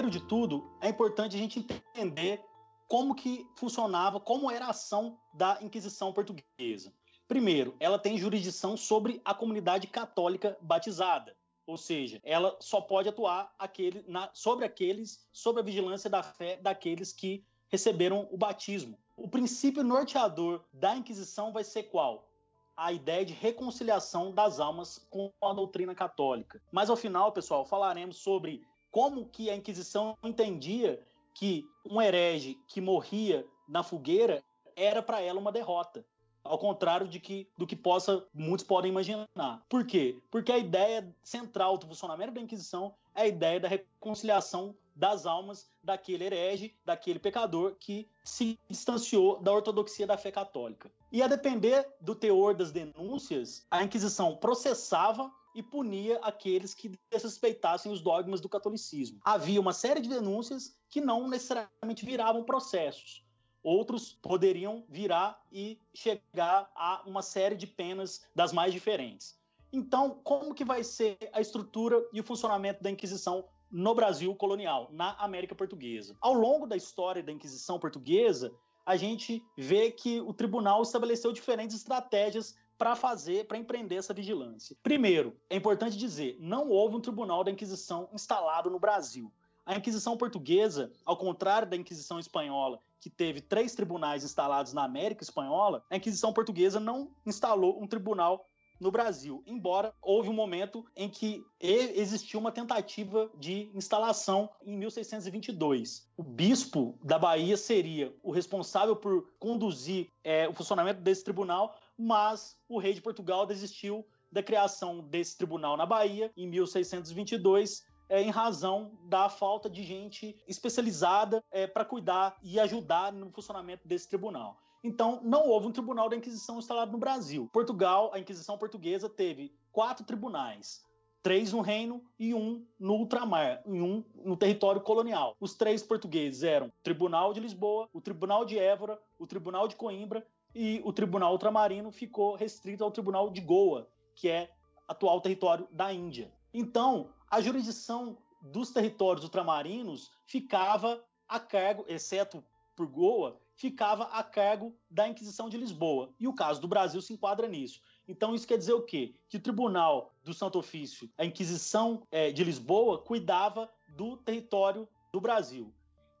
[0.00, 2.42] Primeiro de tudo, é importante a gente entender
[2.88, 6.90] como que funcionava, como era a ação da Inquisição portuguesa.
[7.28, 11.36] Primeiro, ela tem jurisdição sobre a comunidade católica batizada,
[11.66, 16.56] ou seja, ela só pode atuar aquele, na, sobre aqueles, sob a vigilância da fé
[16.56, 18.98] daqueles que receberam o batismo.
[19.18, 22.26] O princípio norteador da Inquisição vai ser qual?
[22.74, 26.58] A ideia de reconciliação das almas com a doutrina católica.
[26.72, 31.00] Mas ao final, pessoal, falaremos sobre como que a Inquisição entendia
[31.34, 34.42] que um herege que morria na fogueira
[34.76, 36.04] era para ela uma derrota.
[36.42, 39.28] Ao contrário de que, do que possa muitos podem imaginar.
[39.68, 40.18] Por quê?
[40.30, 45.70] Porque a ideia central do funcionamento da Inquisição é a ideia da reconciliação das almas
[45.82, 50.90] daquele herege, daquele pecador que se distanciou da ortodoxia da fé católica.
[51.12, 57.90] E a depender do teor das denúncias, a Inquisição processava e punia aqueles que desrespeitassem
[57.90, 59.20] os dogmas do catolicismo.
[59.24, 63.24] Havia uma série de denúncias que não necessariamente viravam processos.
[63.62, 69.38] Outros poderiam virar e chegar a uma série de penas das mais diferentes.
[69.72, 74.88] Então, como que vai ser a estrutura e o funcionamento da Inquisição no Brasil colonial,
[74.90, 76.16] na América Portuguesa?
[76.20, 78.52] Ao longo da história da Inquisição portuguesa,
[78.84, 84.74] a gente vê que o tribunal estabeleceu diferentes estratégias para fazer, para empreender essa vigilância.
[84.82, 89.30] Primeiro, é importante dizer, não houve um tribunal da Inquisição instalado no Brasil.
[89.66, 95.22] A Inquisição portuguesa, ao contrário da Inquisição espanhola, que teve três tribunais instalados na América
[95.22, 98.46] Espanhola, a Inquisição portuguesa não instalou um tribunal
[98.80, 106.08] no Brasil, embora houve um momento em que existiu uma tentativa de instalação em 1622.
[106.16, 112.56] O bispo da Bahia seria o responsável por conduzir é, o funcionamento desse tribunal, mas
[112.66, 118.30] o rei de Portugal desistiu da criação desse tribunal na Bahia em 1622 é, em
[118.30, 124.58] razão da falta de gente especializada é, para cuidar e ajudar no funcionamento desse tribunal.
[124.82, 127.48] Então, não houve um tribunal da Inquisição instalado no Brasil.
[127.52, 130.82] Portugal, a Inquisição portuguesa teve quatro tribunais,
[131.22, 135.36] três no reino e um no ultramar, e um no território colonial.
[135.38, 139.76] Os três portugueses eram o Tribunal de Lisboa, o Tribunal de Évora, o Tribunal de
[139.76, 144.50] Coimbra e o Tribunal Ultramarino ficou restrito ao Tribunal de Goa, que é
[144.88, 146.32] atual território da Índia.
[146.52, 152.42] Então, a jurisdição dos territórios ultramarinos ficava a cargo, exceto
[152.74, 156.12] por Goa, ficava a cargo da Inquisição de Lisboa.
[156.18, 157.80] E o caso do Brasil se enquadra nisso.
[158.08, 159.14] Então, isso quer dizer o quê?
[159.28, 165.20] Que o Tribunal do Santo Ofício, a Inquisição é, de Lisboa, cuidava do território do
[165.20, 165.72] Brasil.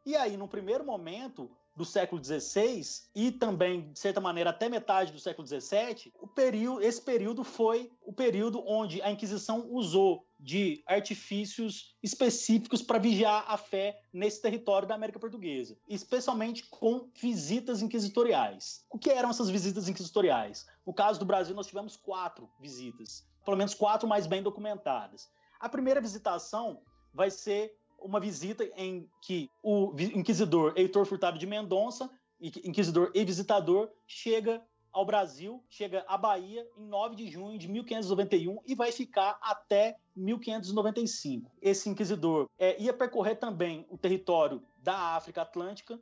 [0.04, 2.82] E aí, no primeiro momento, do século XVI
[3.14, 7.90] e também, de certa maneira, até metade do século XVII, o período, esse período foi
[8.02, 14.86] o período onde a Inquisição usou de artifícios específicos para vigiar a fé nesse território
[14.86, 18.84] da América Portuguesa, especialmente com visitas inquisitoriais.
[18.90, 20.66] O que eram essas visitas inquisitoriais?
[20.86, 25.30] No caso do Brasil, nós tivemos quatro visitas, pelo menos quatro mais bem documentadas.
[25.58, 26.82] A primeira visitação
[27.14, 32.10] vai ser uma visita em que o inquisidor Heitor Furtado de Mendonça,
[32.40, 38.58] inquisidor e visitador, chega ao Brasil, chega à Bahia em 9 de junho de 1591
[38.66, 41.50] e vai ficar até 1595.
[41.62, 46.00] Esse inquisidor é, ia percorrer também o território da África Atlântica,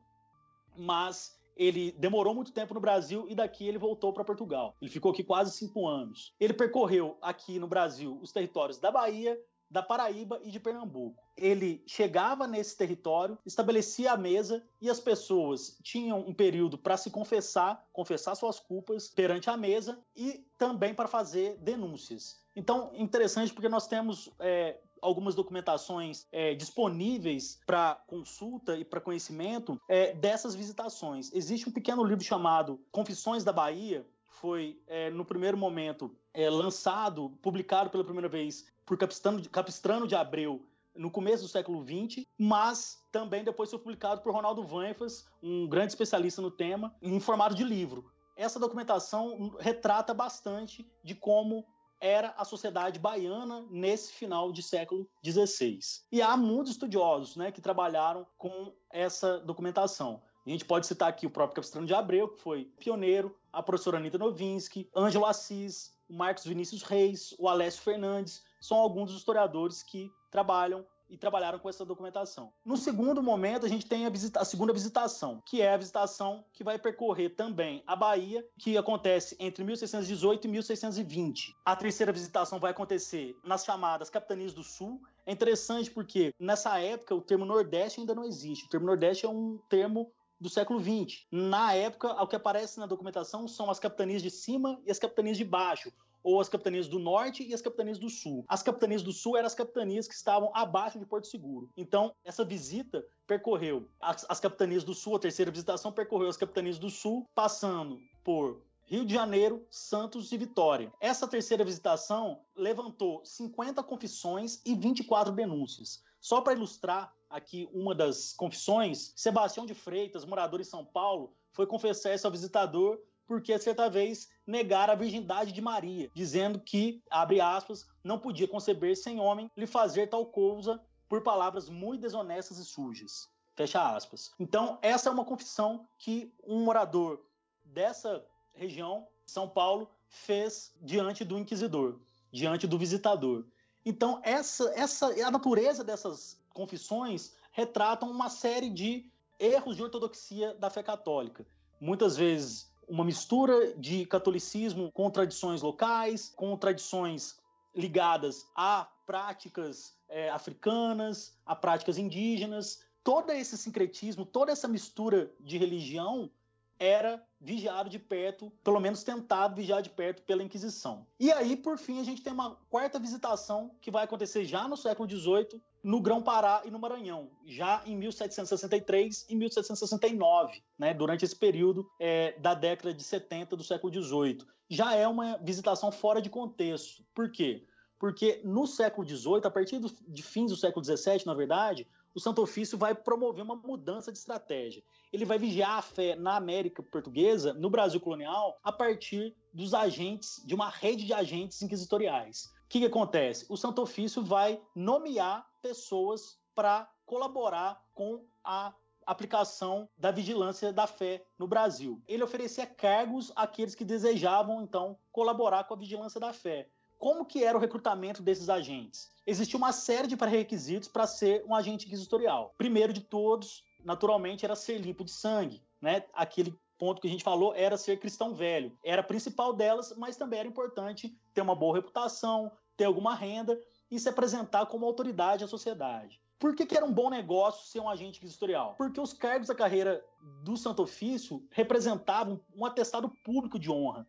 [0.76, 4.76] mas ele demorou muito tempo no Brasil e daqui ele voltou para Portugal.
[4.80, 6.32] Ele ficou aqui quase cinco anos.
[6.38, 9.38] Ele percorreu aqui no Brasil os territórios da Bahia,
[9.70, 11.22] da Paraíba e de Pernambuco.
[11.36, 17.10] Ele chegava nesse território, estabelecia a mesa e as pessoas tinham um período para se
[17.10, 22.36] confessar, confessar suas culpas perante a mesa e também para fazer denúncias.
[22.56, 29.80] Então, interessante porque nós temos é, algumas documentações é, disponíveis para consulta e para conhecimento
[29.88, 31.32] é, dessas visitações.
[31.32, 34.04] Existe um pequeno livro chamado Confissões da Bahia,
[34.40, 40.08] foi é, no primeiro momento é, lançado, publicado pela primeira vez por Capistrano de, Capistrano
[40.08, 40.66] de Abreu
[40.96, 45.92] no começo do século XX, mas também depois foi publicado por Ronaldo Vanfas, um grande
[45.92, 48.10] especialista no tema, em formato de livro.
[48.34, 51.64] Essa documentação retrata bastante de como
[52.00, 55.78] era a sociedade baiana nesse final de século XVI.
[56.10, 60.22] E há muitos estudiosos né, que trabalharam com essa documentação.
[60.46, 63.98] A gente pode citar aqui o próprio Capistrano de Abreu, que foi pioneiro, a professora
[63.98, 69.82] Anita Novinsky, Ângelo Assis, o Marcos Vinícius Reis, o Alessio Fernandes, são alguns dos historiadores
[69.82, 72.52] que trabalham e trabalharam com essa documentação.
[72.64, 76.44] No segundo momento, a gente tem a, visita a, segunda visitação, que é a visitação
[76.52, 81.56] que vai percorrer também a Bahia, que acontece entre 1618 e 1620.
[81.64, 85.00] A terceira visitação vai acontecer nas chamadas Capitanias do Sul.
[85.24, 88.66] É interessante porque nessa época o termo Nordeste ainda não existe.
[88.66, 91.26] O termo Nordeste é um termo do século XX.
[91.30, 95.36] Na época, o que aparece na documentação são as capitanias de cima e as capitanias
[95.36, 95.92] de baixo,
[96.22, 98.44] ou as capitanias do norte e as capitanias do sul.
[98.48, 101.70] As capitanias do sul eram as capitanias que estavam abaixo de Porto Seguro.
[101.76, 106.78] Então, essa visita percorreu as, as capitanias do sul, a terceira visitação percorreu as capitanias
[106.78, 110.90] do sul, passando por Rio de Janeiro, Santos e Vitória.
[110.98, 116.02] Essa terceira visitação levantou 50 confissões e 24 denúncias.
[116.18, 121.66] Só para ilustrar aqui uma das confissões, Sebastião de Freitas, morador em São Paulo, foi
[121.66, 122.98] confessar isso ao visitador
[123.28, 128.96] porque certa vez negara a virgindade de Maria, dizendo que, abre aspas, não podia conceber
[128.96, 133.28] sem homem lhe fazer tal coisa por palavras muito desonestas e sujas.
[133.54, 134.32] Fecha aspas.
[134.40, 137.20] Então, essa é uma confissão que um morador
[137.62, 138.24] dessa
[138.54, 142.00] região, São Paulo, fez diante do inquisidor,
[142.32, 143.44] diante do visitador.
[143.84, 150.70] Então, essa, essa, a natureza dessas confissões retratam uma série de erros de ortodoxia da
[150.70, 151.46] fé católica.
[151.80, 157.38] Muitas vezes uma mistura de catolicismo com tradições locais, com tradições
[157.74, 162.82] ligadas a práticas é, africanas, a práticas indígenas.
[163.04, 166.30] Todo esse sincretismo, toda essa mistura de religião
[166.78, 171.06] era vigiado de perto, pelo menos tentado vigiar de perto pela Inquisição.
[171.18, 174.76] E aí, por fim, a gente tem uma quarta visitação que vai acontecer já no
[174.76, 181.36] século XVIII, no Grão-Pará e no Maranhão, já em 1763 e 1769, né, durante esse
[181.36, 184.38] período é, da década de 70 do século XVIII.
[184.68, 187.02] Já é uma visitação fora de contexto.
[187.14, 187.64] Por quê?
[187.98, 192.20] Porque no século XVIII, a partir do, de fins do século XVII, na verdade, o
[192.20, 194.82] Santo Ofício vai promover uma mudança de estratégia.
[195.12, 200.42] Ele vai vigiar a fé na América Portuguesa, no Brasil colonial, a partir dos agentes,
[200.44, 202.52] de uma rede de agentes inquisitoriais.
[202.64, 203.46] O que, que acontece?
[203.48, 208.74] O Santo Ofício vai nomear pessoas para colaborar com a
[209.06, 212.02] aplicação da vigilância da fé no Brasil.
[212.06, 216.68] Ele oferecia cargos àqueles que desejavam, então, colaborar com a vigilância da fé.
[216.98, 219.10] Como que era o recrutamento desses agentes?
[219.26, 222.54] Existia uma série de pré-requisitos para ser um agente inquisitorial.
[222.58, 226.04] Primeiro de todos, naturalmente, era ser limpo de sangue, né?
[226.12, 228.76] Aquele ponto que a gente falou era ser cristão velho.
[228.84, 233.58] Era a principal delas, mas também era importante ter uma boa reputação, ter alguma renda
[233.90, 236.20] e se apresentar como autoridade à sociedade.
[236.38, 238.74] Por que, que, era um bom negócio ser um agente inquisitorial?
[238.76, 240.04] Porque os cargos da carreira
[240.44, 244.06] do Santo Ofício representavam um atestado público de honra.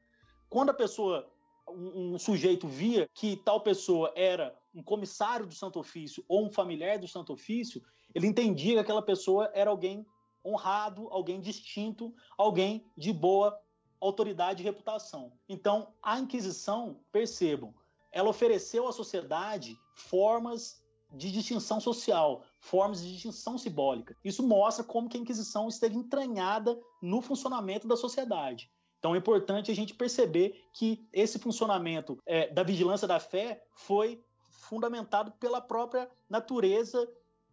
[0.47, 1.27] Quando a pessoa,
[1.67, 6.51] um, um, sujeito via que tal pessoa era um comissário do Santo Ofício ou um
[6.51, 7.81] familiar do Santo Ofício,
[8.13, 10.05] ele entendia que aquela pessoa era alguém
[10.45, 13.59] honrado, alguém distinto, alguém de boa
[13.99, 15.33] autoridade e reputação.
[15.47, 17.73] Então, a Inquisição, percebam,
[18.11, 20.81] ela ofereceu à sociedade formas
[21.11, 24.15] de distinção social, formas de distinção simbólica.
[24.23, 28.69] Isso mostra como que a Inquisição esteve entranhada no funcionamento da sociedade.
[28.99, 34.23] Então é importante a gente perceber que esse funcionamento é, da vigilância da fé foi
[34.51, 37.09] fundamentado pela própria natureza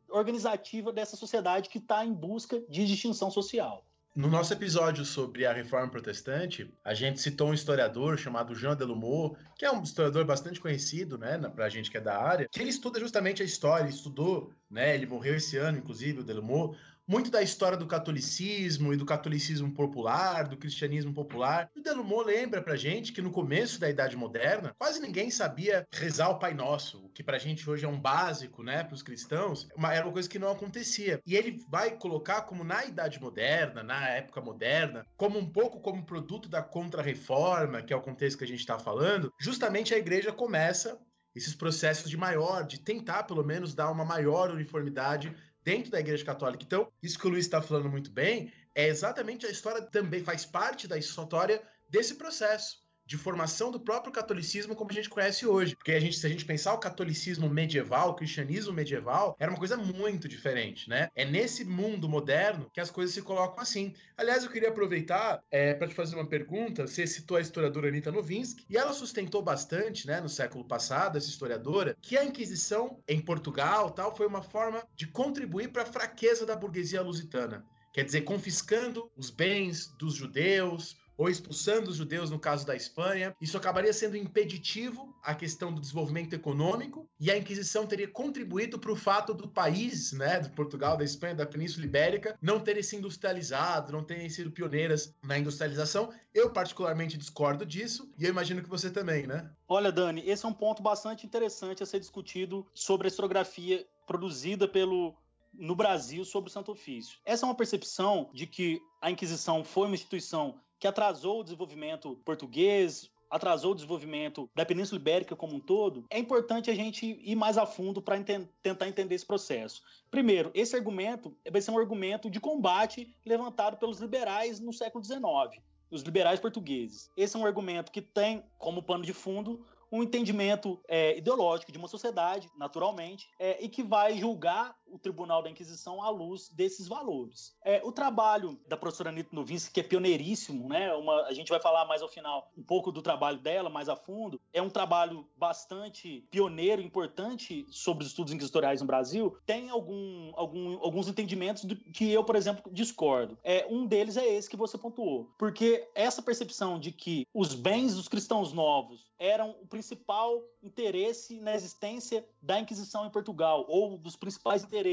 [0.09, 3.86] organizativa dessa sociedade que está em busca de distinção social.
[4.17, 9.37] No nosso episódio sobre a reforma protestante, a gente citou um historiador chamado Jean Delumeau,
[9.59, 12.71] que é um historiador bastante conhecido, né, pra gente que é da área, que ele
[12.71, 16.75] estuda justamente a história, estudou, né, ele morreu esse ano, inclusive, o Delumeau,
[17.07, 21.71] muito da história do catolicismo e do catolicismo popular, do cristianismo popular.
[21.77, 26.31] O Delumeau lembra pra gente que no começo da Idade Moderna, quase ninguém sabia rezar
[26.31, 30.05] o Pai Nosso, o que pra gente hoje é um básico, né, pros cristãos, era
[30.05, 31.21] uma coisa que não acontecia.
[31.25, 36.05] E ele vai colocar como na Idade Moderna, na época moderna, como um pouco como
[36.05, 40.33] produto da Contra-Reforma, que é o contexto que a gente está falando, justamente a igreja
[40.33, 40.99] começa
[41.37, 45.35] esses processos de maior, de tentar pelo menos dar uma maior uniformidade
[45.67, 46.63] dentro da Igreja Católica.
[46.65, 50.47] Então, isso que o Luiz está falando muito bem é exatamente a história também faz
[50.47, 51.61] parte da história
[51.91, 55.77] desse processo de formação do próprio catolicismo como a gente conhece hoje.
[55.77, 59.59] Porque a gente, se a gente pensar o catolicismo medieval, o cristianismo medieval, era uma
[59.59, 61.09] coisa muito diferente, né?
[61.15, 63.95] É nesse mundo moderno que as coisas se colocam assim.
[64.17, 66.87] Aliás, eu queria aproveitar é, para te fazer uma pergunta.
[66.87, 71.29] Você citou a historiadora Anita Novinsky, e ela sustentou bastante, né, no século passado, essa
[71.29, 76.45] historiadora, que a Inquisição em Portugal tal foi uma forma de contribuir para a fraqueza
[76.45, 77.65] da burguesia lusitana.
[77.93, 83.35] Quer dizer, confiscando os bens dos judeus, ou expulsando os judeus no caso da Espanha.
[83.41, 88.93] Isso acabaria sendo impeditivo à questão do desenvolvimento econômico e a Inquisição teria contribuído para
[88.93, 92.97] o fato do país, né, do Portugal, da Espanha, da Península Ibérica, não terem se
[92.97, 96.13] industrializado, não terem sido pioneiras na industrialização.
[96.35, 99.51] Eu particularmente discordo disso e eu imagino que você também, né?
[99.69, 104.69] Olha, Dani, esse é um ponto bastante interessante a ser discutido sobre a historiografia produzida
[104.69, 105.15] pelo
[105.59, 107.19] no Brasil sobre o Santo Ofício.
[107.25, 112.17] Essa é uma percepção de que a Inquisição foi uma instituição que atrasou o desenvolvimento
[112.25, 117.35] português, atrasou o desenvolvimento da Península Ibérica como um todo, é importante a gente ir
[117.35, 119.83] mais a fundo para enten tentar entender esse processo.
[120.11, 125.63] Primeiro, esse argumento vai ser um argumento de combate levantado pelos liberais no século XIX,
[125.91, 127.11] os liberais portugueses.
[127.17, 131.79] Esse é um argumento que tem como pano de fundo um entendimento é, ideológico de
[131.79, 136.89] uma sociedade, naturalmente, é, e que vai julgar o Tribunal da Inquisição à luz desses
[136.89, 137.55] valores.
[137.63, 140.93] É, o trabalho da professora Anitta Novinsky, que é pioneiríssimo, né?
[140.95, 143.97] Uma, a gente vai falar mais ao final um pouco do trabalho dela, mais a
[143.97, 144.41] fundo.
[144.53, 149.37] É um trabalho bastante pioneiro, importante sobre os estudos inquisitoriais no Brasil.
[149.45, 153.39] Tem algum, algum, alguns entendimentos do, que eu, por exemplo, discordo.
[153.45, 155.31] É, um deles é esse que você pontuou.
[155.39, 161.55] Porque essa percepção de que os bens dos cristãos novos eram o principal interesse na
[161.55, 164.86] existência da Inquisição em Portugal, ou dos principais interesses.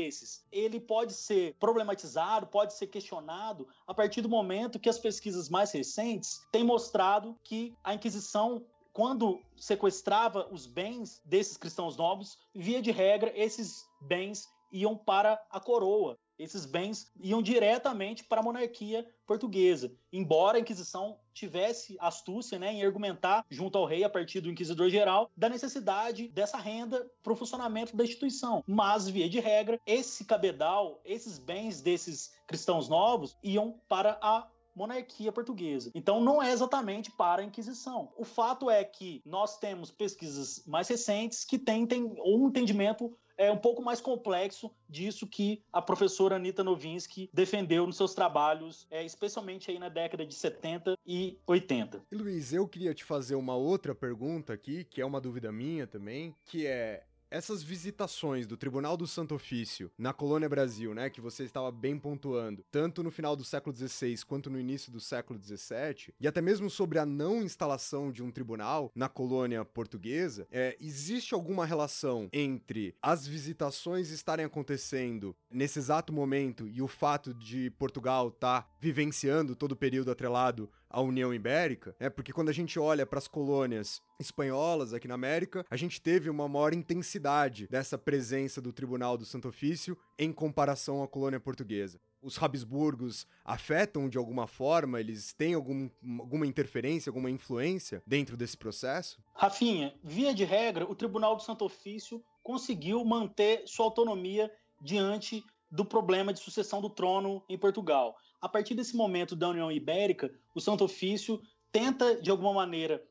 [0.51, 5.71] Ele pode ser problematizado, pode ser questionado a partir do momento que as pesquisas mais
[5.71, 12.91] recentes têm mostrado que a Inquisição quando sequestrava os bens desses cristãos novos, via de
[12.91, 19.91] regra, esses bens iam para a coroa esses bens iam diretamente para a monarquia portuguesa.
[20.11, 24.89] Embora a Inquisição tivesse astúcia né, em argumentar junto ao rei, a partir do inquisidor
[24.89, 28.63] geral, da necessidade dessa renda para o funcionamento da instituição.
[28.67, 35.31] Mas, via de regra, esse cabedal, esses bens desses cristãos novos iam para a monarquia
[35.31, 35.91] portuguesa.
[35.93, 38.11] Então não é exatamente para a Inquisição.
[38.17, 41.87] O fato é que nós temos pesquisas mais recentes que têm
[42.25, 47.97] um entendimento é um pouco mais complexo disso que a professora Anita Novinsky defendeu nos
[47.97, 52.03] seus trabalhos, é, especialmente aí na década de 70 e 80.
[52.11, 55.87] E Luiz, eu queria te fazer uma outra pergunta aqui, que é uma dúvida minha
[55.87, 57.03] também, que é
[57.33, 61.97] essas visitações do Tribunal do Santo Ofício na Colônia Brasil, né, que você estava bem
[61.97, 66.41] pontuando, tanto no final do século XVI quanto no início do século XVII, e até
[66.41, 72.29] mesmo sobre a não instalação de um tribunal na colônia portuguesa, é, existe alguma relação
[72.31, 78.69] entre as visitações estarem acontecendo nesse exato momento e o fato de Portugal estar tá
[78.83, 83.17] vivenciando todo o período atrelado à União Ibérica, é porque quando a gente olha para
[83.17, 88.73] as colônias espanholas aqui na América, a gente teve uma maior intensidade dessa presença do
[88.73, 91.97] Tribunal do Santo Ofício em comparação à colônia portuguesa.
[92.21, 94.99] Os Habsburgos afetam de alguma forma?
[94.99, 99.17] Eles têm algum, alguma interferência, alguma influência dentro desse processo?
[99.33, 105.85] Rafinha, via de regra, o Tribunal do Santo Ofício conseguiu manter sua autonomia diante do
[105.85, 110.59] problema de sucessão do trono em Portugal a partir desse momento da União Ibérica, o
[110.59, 111.41] Santo Ofício
[111.71, 113.01] tenta, de alguma maneira,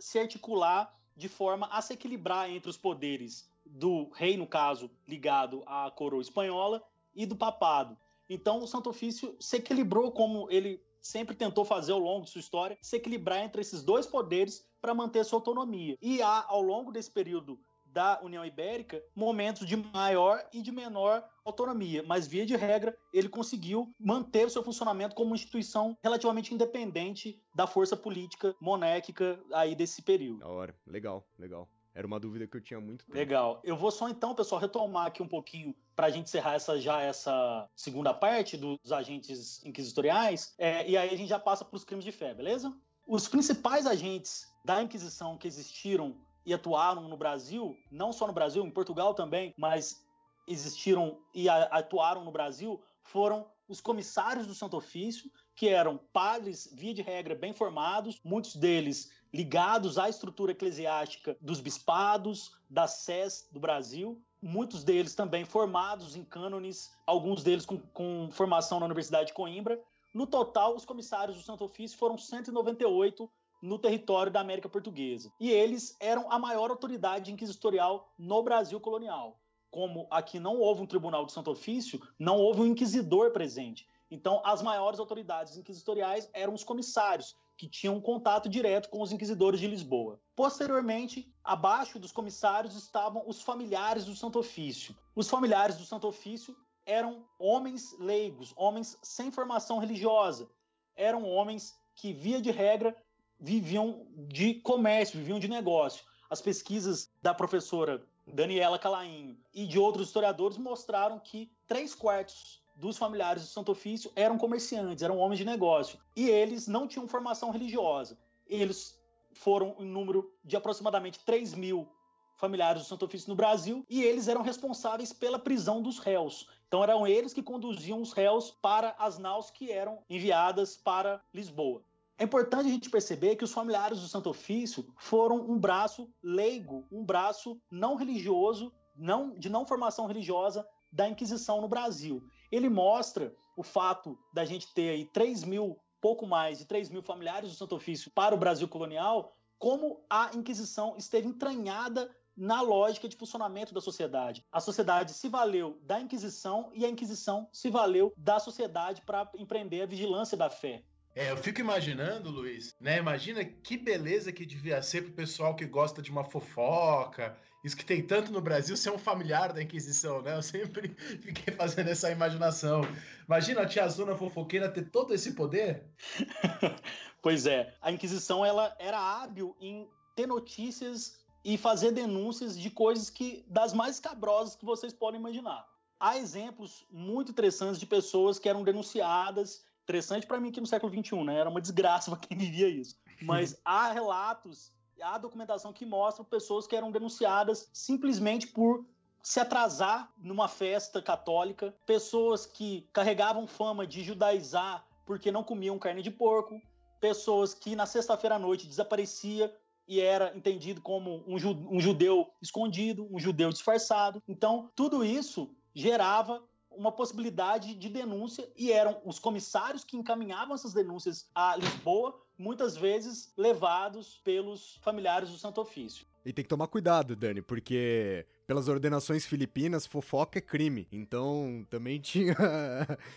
[0.00, 5.62] se articular de forma a se equilibrar entre os poderes do rei, no caso, ligado
[5.64, 6.82] à coroa espanhola,
[7.14, 7.96] e do papado.
[8.28, 12.40] Então, o Santo Ofício se equilibrou como ele sempre tentou fazer ao longo de sua
[12.40, 15.96] história, se equilibrar entre esses dois poderes para manter sua autonomia.
[16.02, 17.60] E há, ao longo desse período
[17.92, 23.28] da União Ibérica momentos de maior e de menor autonomia, mas via de regra ele
[23.28, 29.74] conseguiu manter o seu funcionamento como uma instituição relativamente independente da força política monárquica aí
[29.74, 30.40] desse período.
[30.40, 31.68] Da hora, legal, legal.
[31.92, 33.18] Era uma dúvida que eu tinha muito tempo.
[33.18, 33.60] Legal.
[33.64, 37.02] Eu vou só então, pessoal, retomar aqui um pouquinho para a gente encerrar essa, já
[37.02, 41.84] essa segunda parte dos agentes inquisitoriais, é, e aí a gente já passa para os
[41.84, 42.72] crimes de fé, beleza?
[43.06, 48.64] Os principais agentes da Inquisição que existiram e atuaram no Brasil, não só no Brasil,
[48.64, 50.04] em Portugal também, mas
[50.46, 56.94] existiram e atuaram no Brasil, foram os comissários do Santo Ofício, que eram padres, via
[56.94, 63.60] de regra, bem formados, muitos deles ligados à estrutura eclesiástica dos bispados, das sés do
[63.60, 69.34] Brasil, muitos deles também formados em cânones, alguns deles com, com formação na Universidade de
[69.34, 69.80] Coimbra.
[70.12, 73.30] No total, os comissários do Santo Ofício foram 198
[73.60, 75.32] no território da América Portuguesa.
[75.38, 79.38] E eles eram a maior autoridade inquisitorial no Brasil colonial.
[79.70, 83.86] Como aqui não houve um tribunal de Santo Ofício, não houve um inquisidor presente.
[84.10, 89.60] Então, as maiores autoridades inquisitoriais eram os comissários, que tinham contato direto com os inquisidores
[89.60, 90.18] de Lisboa.
[90.34, 94.96] Posteriormente, abaixo dos comissários estavam os familiares do Santo Ofício.
[95.14, 96.56] Os familiares do Santo Ofício
[96.86, 100.50] eram homens leigos, homens sem formação religiosa,
[100.96, 102.96] eram homens que, via de regra,
[103.40, 106.04] viviam de comércio, viviam de negócio.
[106.28, 112.96] As pesquisas da professora Daniela Calainho e de outros historiadores mostraram que três quartos dos
[112.96, 115.98] familiares do Santo Ofício eram comerciantes, eram homens de negócio.
[116.14, 118.16] E eles não tinham formação religiosa.
[118.46, 118.98] Eles
[119.32, 121.88] foram em número de aproximadamente 3 mil
[122.36, 126.48] familiares do Santo Ofício no Brasil e eles eram responsáveis pela prisão dos réus.
[126.66, 131.82] Então eram eles que conduziam os réus para as naus que eram enviadas para Lisboa.
[132.20, 136.86] É importante a gente perceber que os familiares do Santo Ofício foram um braço leigo,
[136.92, 142.22] um braço não religioso, não, de não formação religiosa da Inquisição no Brasil.
[142.52, 147.02] Ele mostra o fato da gente ter aí 3 mil, pouco mais de 3 mil
[147.02, 153.08] familiares do Santo Ofício para o Brasil colonial, como a Inquisição esteve entranhada na lógica
[153.08, 154.44] de funcionamento da sociedade.
[154.52, 159.80] A sociedade se valeu da Inquisição e a Inquisição se valeu da sociedade para empreender
[159.80, 160.84] a vigilância da fé.
[161.14, 162.98] É, eu fico imaginando, Luiz, né?
[162.98, 167.36] Imagina que beleza que devia ser pro pessoal que gosta de uma fofoca.
[167.64, 170.36] Isso que tem tanto no Brasil ser um familiar da Inquisição, né?
[170.36, 170.88] Eu sempre
[171.20, 172.82] fiquei fazendo essa imaginação.
[173.26, 175.84] Imagina a tia Zona fofoqueira ter todo esse poder?
[177.20, 183.10] pois é, a Inquisição ela era hábil em ter notícias e fazer denúncias de coisas
[183.10, 185.66] que das mais cabrosas que vocês podem imaginar.
[185.98, 190.92] Há exemplos muito interessantes de pessoas que eram denunciadas Interessante para mim que no século
[190.92, 191.38] XXI, né?
[191.38, 192.96] Era uma desgraça para quem vivia isso.
[193.22, 194.72] Mas há relatos,
[195.02, 198.86] há documentação que mostra pessoas que eram denunciadas simplesmente por
[199.22, 206.02] se atrasar numa festa católica, pessoas que carregavam fama de judaizar porque não comiam carne
[206.02, 206.62] de porco,
[207.00, 209.52] pessoas que na sexta-feira à noite desaparecia
[209.88, 214.22] e era entendido como um, judeu escondido, um judeu disfarçado.
[214.28, 216.40] Então, tudo isso gerava
[216.70, 222.76] uma possibilidade de denúncia e eram os comissários que encaminhavam essas denúncias a Lisboa, muitas
[222.76, 226.06] vezes levados pelos familiares do Santo Ofício.
[226.24, 230.88] E tem que tomar cuidado, Dani, porque pelas ordenações filipinas, fofoca é crime.
[230.90, 232.34] Então, também tinha.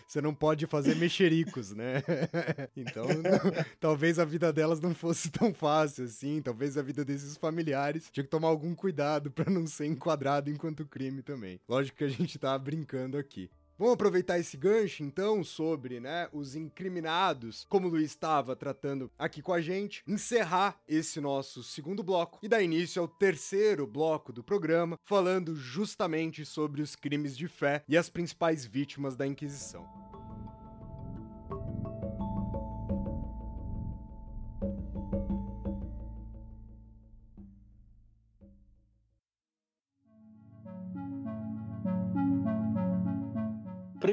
[0.06, 2.02] Você não pode fazer mexericos, né?
[2.76, 3.64] então, não...
[3.80, 6.40] talvez a vida delas não fosse tão fácil assim.
[6.40, 10.86] Talvez a vida desses familiares tinha que tomar algum cuidado para não ser enquadrado enquanto
[10.86, 11.60] crime também.
[11.68, 13.50] Lógico que a gente tá brincando aqui.
[13.84, 19.42] Vamos aproveitar esse gancho, então, sobre né, os incriminados, como o Luiz estava tratando aqui
[19.42, 24.42] com a gente, encerrar esse nosso segundo bloco e dar início ao terceiro bloco do
[24.42, 29.86] programa, falando justamente sobre os crimes de fé e as principais vítimas da Inquisição.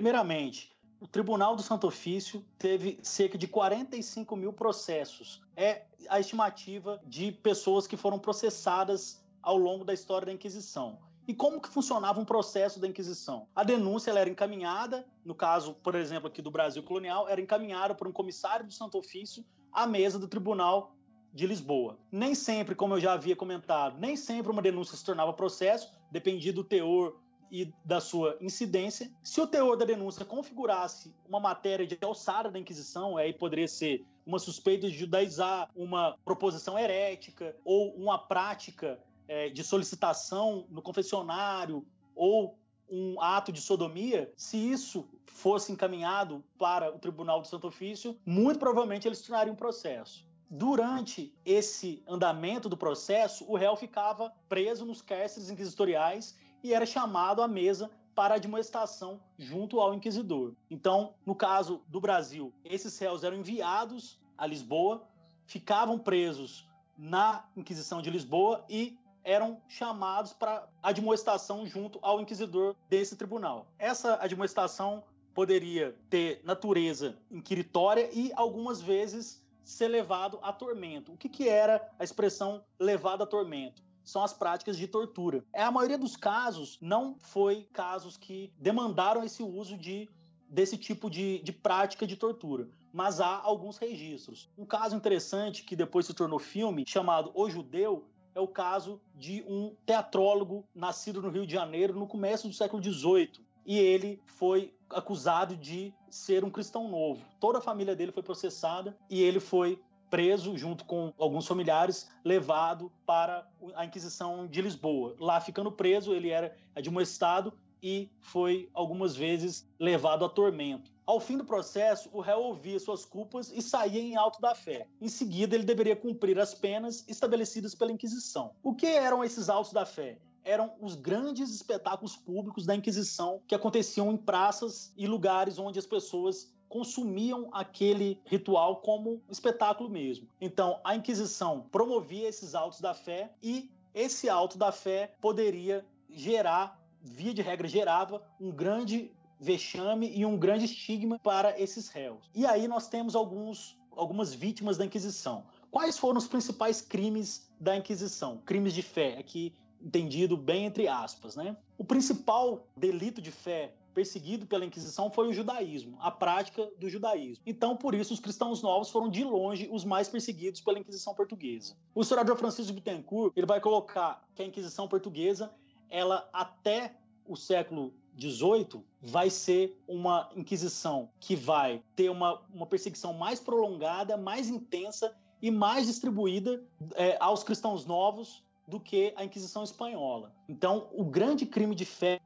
[0.02, 5.43] Primeiramente, o Tribunal do Santo Ofício teve cerca de 45 mil processos.
[5.56, 10.97] É a estimativa de pessoas que foram processadas ao longo da história da Inquisição.
[11.28, 13.47] E como que funcionava um processo da Inquisição?
[13.56, 18.08] A denúncia era encaminhada, no caso, por exemplo, aqui do Brasil colonial, era encaminhada por
[18.08, 20.95] um comissário do Santo Ofício à mesa do Tribunal
[21.32, 21.99] de Lisboa.
[22.12, 26.52] Nem sempre, como eu já havia comentado, nem sempre uma denúncia se tornava processo, dependia
[26.52, 27.20] do teor
[27.52, 29.12] e da sua incidência.
[29.22, 34.06] Se o teor da denúncia configurasse uma matéria de alçada da Inquisição, aí poderia ser
[34.26, 41.86] uma suspeita de judaizar, uma proposição herética ou uma prática é, de solicitação no confessionário
[42.16, 42.58] ou
[42.89, 48.60] um ato de sodomia, se isso fosse encaminhado para o Tribunal do Santo Ofício, muito
[48.60, 50.30] provavelmente eles tornariam um processo.
[50.49, 57.41] Durante esse andamento do processo, o réu ficava preso nos cárceres inquisitoriais e era chamado
[57.41, 60.53] à mesa para admoestação junto ao inquisidor.
[60.70, 65.07] Então, no caso do Brasil, esses réus eram enviados a Lisboa,
[65.45, 73.16] ficavam presos na Inquisição de Lisboa e eram chamados para admoestação junto ao inquisidor desse
[73.16, 73.68] tribunal.
[73.78, 75.03] Essa admoestação
[75.34, 81.14] poderia ter natureza inquiritória e algumas vezes ser levado a tormento.
[81.14, 83.82] O que, que era a expressão levado a tormento?
[84.04, 85.43] São as práticas de tortura.
[85.54, 90.10] É a maioria dos casos não foi casos que demandaram esse uso de
[90.49, 92.68] desse tipo de, de prática de tortura.
[92.91, 94.49] Mas há alguns registros.
[94.58, 99.43] Um caso interessante que depois se tornou filme, chamado O Judeu, é o caso de
[99.47, 103.45] um teatrólogo nascido no Rio de Janeiro no começo do século XVIII.
[103.66, 107.26] E ele foi acusado de ser um cristão novo.
[107.39, 109.82] Toda a família dele foi processada e ele foi
[110.12, 115.16] preso junto com alguns familiares, levado para a Inquisição de Lisboa.
[115.18, 120.91] Lá ficando preso, ele era admoestado e foi algumas vezes levado a tormento.
[121.05, 124.88] Ao fim do processo, o réu ouvia suas culpas e saía em alto da fé.
[124.99, 128.51] Em seguida, ele deveria cumprir as penas estabelecidas pela Inquisição.
[128.62, 130.20] O que eram esses autos da fé?
[130.43, 135.86] eram os grandes espetáculos públicos da Inquisição que aconteciam em praças e lugares onde as
[135.86, 140.26] pessoas consumiam aquele ritual como espetáculo mesmo.
[140.39, 146.82] Então, a Inquisição promovia esses autos da fé e esse auto da fé poderia gerar,
[147.01, 152.24] via de regra, gerava um grande vexame e um grande estigma para esses réus.
[152.34, 155.43] E aí nós temos alguns, algumas vítimas da Inquisição.
[155.69, 158.38] Quais foram os principais crimes da Inquisição?
[158.45, 159.53] Crimes de fé, aqui
[159.84, 161.57] entendido bem entre aspas, né?
[161.78, 167.44] O principal delito de fé perseguido pela Inquisição foi o judaísmo, a prática do judaísmo.
[167.46, 171.76] Então, por isso, os cristãos novos foram de longe os mais perseguidos pela Inquisição portuguesa.
[171.94, 175.54] O historiador Francisco Bittencourt ele vai colocar que a Inquisição portuguesa,
[175.89, 183.14] ela até o século 18 vai ser uma Inquisição que vai ter uma, uma perseguição
[183.14, 186.64] mais prolongada, mais intensa e mais distribuída
[186.96, 190.34] é, aos cristãos novos do que a Inquisição espanhola.
[190.48, 192.20] Então, o grande crime de fé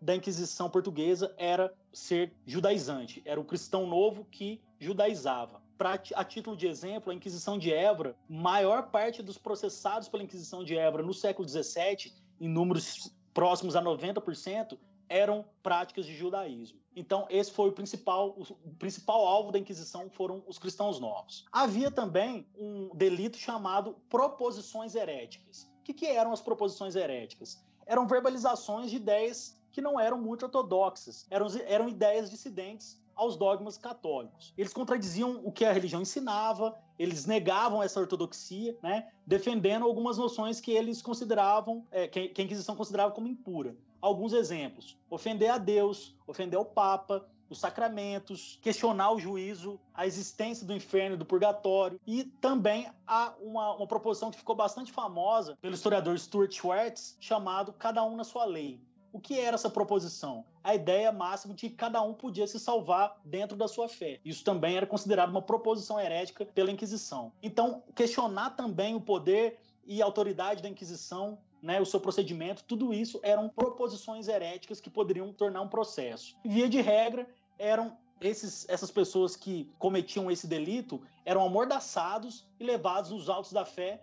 [0.00, 5.60] da Inquisição portuguesa era ser judaizante, era o cristão novo que judaizava.
[5.76, 10.64] Pra, a título de exemplo, a Inquisição de Évora, maior parte dos processados pela Inquisição
[10.64, 16.78] de Évora no século XVII, em números próximos a 90%, eram práticas de judaísmo.
[16.94, 21.44] Então, esse foi o principal, o principal alvo da Inquisição foram os cristãos novos.
[21.52, 25.70] Havia também um delito chamado proposições heréticas.
[25.80, 27.64] O que, que eram as proposições heréticas?
[27.90, 33.76] Eram verbalizações de ideias que não eram muito ortodoxas, eram, eram ideias dissidentes aos dogmas
[33.76, 34.54] católicos.
[34.56, 40.60] Eles contradiziam o que a religião ensinava, eles negavam essa ortodoxia, né, defendendo algumas noções
[40.60, 43.76] que eles consideravam, é, que, que a Inquisição considerava como impura.
[44.00, 50.64] Alguns exemplos: ofender a Deus, ofender o Papa, os sacramentos, questionar o juízo, a existência
[50.64, 52.00] do inferno e do purgatório.
[52.06, 57.72] E também há uma, uma proposição que ficou bastante famosa pelo historiador Stuart Schwartz, chamado
[57.72, 58.80] Cada um na sua lei.
[59.12, 60.44] O que era essa proposição?
[60.62, 64.20] A ideia máxima de que cada um podia se salvar dentro da sua fé.
[64.24, 67.32] Isso também era considerado uma proposição herética pela Inquisição.
[67.42, 73.20] Então, questionar também o poder e autoridade da Inquisição né, o seu procedimento, tudo isso
[73.22, 76.36] eram proposições heréticas que poderiam tornar um processo.
[76.44, 77.28] Via de regra,
[77.60, 83.64] eram esses, essas pessoas que cometiam esse delito eram amordaçados e levados nos autos da
[83.64, 84.02] fé.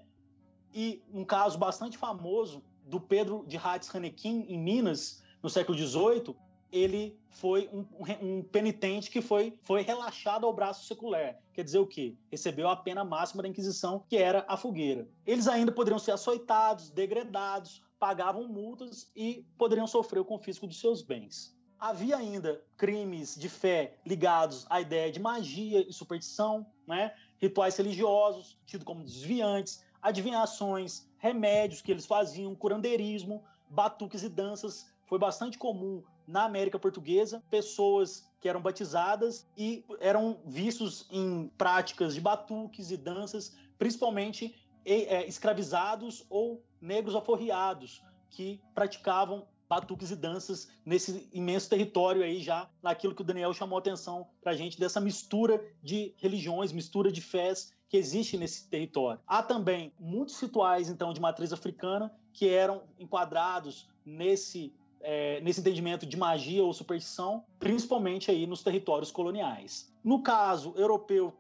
[0.74, 6.36] E um caso bastante famoso do Pedro de Hatz Hanequim, em Minas, no século XVIII,
[6.72, 7.86] ele foi um,
[8.22, 11.40] um, penitente que foi, foi relaxado ao braço secular.
[11.54, 12.16] Quer dizer o quê?
[12.30, 15.08] Recebeu a pena máxima da Inquisição, que era a fogueira.
[15.26, 21.02] Eles ainda poderiam ser açoitados, degradados, pagavam multas e poderiam sofrer o confisco dos seus
[21.02, 21.57] bens.
[21.80, 27.14] Havia ainda crimes de fé ligados à ideia de magia e superstição, né?
[27.38, 34.92] rituais religiosos, tidos como desviantes, adivinhações, remédios que eles faziam, curandeirismo, batuques e danças.
[35.06, 42.14] Foi bastante comum na América Portuguesa, pessoas que eram batizadas e eram vistos em práticas
[42.14, 50.68] de batuques e danças, principalmente é, escravizados ou negros aforriados, que praticavam batuques e danças
[50.86, 54.80] nesse imenso território aí já naquilo que o Daniel chamou a atenção para a gente
[54.80, 59.20] dessa mistura de religiões, mistura de fés que existe nesse território.
[59.26, 66.06] Há também muitos rituais então de matriz africana que eram enquadrados nesse é, nesse entendimento
[66.06, 69.94] de magia ou superstição, principalmente aí nos territórios coloniais.
[70.04, 71.34] No caso europeu,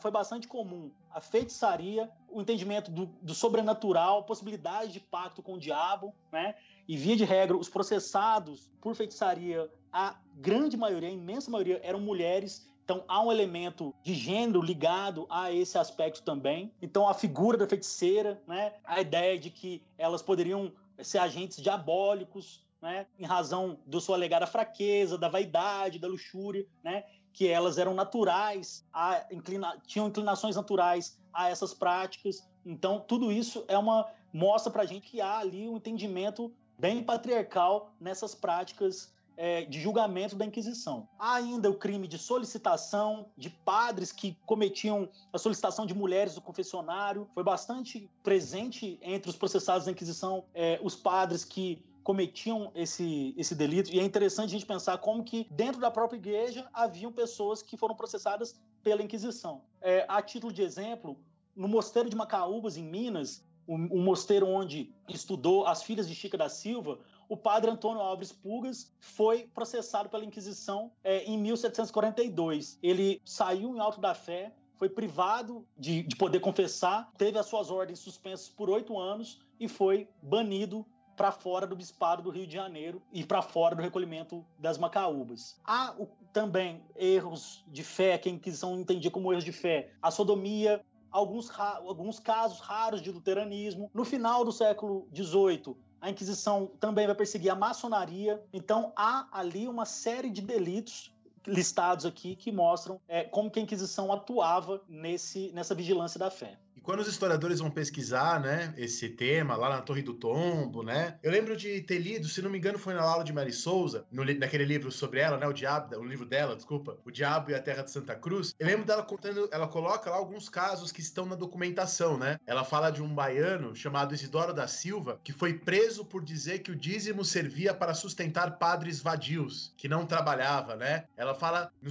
[0.00, 5.58] foi bastante comum a feitiçaria, o entendimento do, do sobrenatural, possibilidade de pacto com o
[5.58, 6.56] diabo, né?
[6.86, 12.00] E via de regra, os processados por feitiçaria, a grande maioria, a imensa maioria, eram
[12.00, 12.68] mulheres.
[12.84, 16.72] Então há um elemento de gênero ligado a esse aspecto também.
[16.82, 18.74] Então a figura da feiticeira, né?
[18.84, 20.72] A ideia de que elas poderiam
[21.02, 27.04] ser agentes diabólicos, né, em razão da sua alegada fraqueza, da vaidade, da luxúria, né,
[27.32, 32.46] que elas eram naturais, a inclina, tinham inclinações naturais a essas práticas.
[32.64, 37.94] Então, tudo isso é uma mostra para gente que há ali um entendimento bem patriarcal
[38.00, 41.08] nessas práticas é, de julgamento da Inquisição.
[41.18, 46.40] Há ainda o crime de solicitação de padres que cometiam a solicitação de mulheres do
[46.40, 47.28] confessionário.
[47.34, 53.54] Foi bastante presente entre os processados da Inquisição é, os padres que cometiam esse, esse
[53.54, 53.90] delito.
[53.90, 57.76] E é interessante a gente pensar como que dentro da própria igreja haviam pessoas que
[57.76, 59.62] foram processadas pela Inquisição.
[59.80, 61.18] É, a título de exemplo,
[61.56, 66.48] no mosteiro de Macaúbas, em Minas, um, mosteiro onde estudou as filhas de Chica da
[66.48, 66.98] Silva,
[67.28, 72.78] o o padre Antônio Alves Pugas foi processado pela Inquisição é, em 1742.
[72.80, 77.72] Ele saiu em alto da fé, foi privado de, de poder confessar, teve as suas
[77.72, 80.86] ordens suspensas por oito anos e foi banido
[81.16, 85.60] para fora do Bispado do Rio de Janeiro e para fora do recolhimento das Macaúbas.
[85.64, 90.12] Há o, também erros de fé, que a Inquisição entendia como erros de fé, a
[90.12, 90.84] sodomia,
[91.14, 93.88] alguns, alguns casos raros de luteranismo.
[93.94, 98.42] No final do século XVIII, a Inquisição também vai perseguir a maçonaria.
[98.52, 101.14] Então há ali uma série de delitos
[101.46, 106.58] listados aqui que mostram é, como que a Inquisição atuava nesse, nessa vigilância da fé
[106.84, 111.32] quando os historiadores vão pesquisar, né, esse tema lá na Torre do Tombo, né, eu
[111.32, 114.24] lembro de ter lido, se não me engano, foi na aula de Mary Souza, no,
[114.24, 117.60] naquele livro sobre ela, né, o Diabo, o livro dela, desculpa, o Diabo e a
[117.60, 118.54] Terra de Santa Cruz.
[118.58, 122.38] Eu lembro dela contando, ela coloca lá alguns casos que estão na documentação, né?
[122.46, 126.70] Ela fala de um baiano chamado Isidoro da Silva que foi preso por dizer que
[126.70, 131.04] o dízimo servia para sustentar padres vadios, que não trabalhava, né?
[131.16, 131.90] Ela fala, no,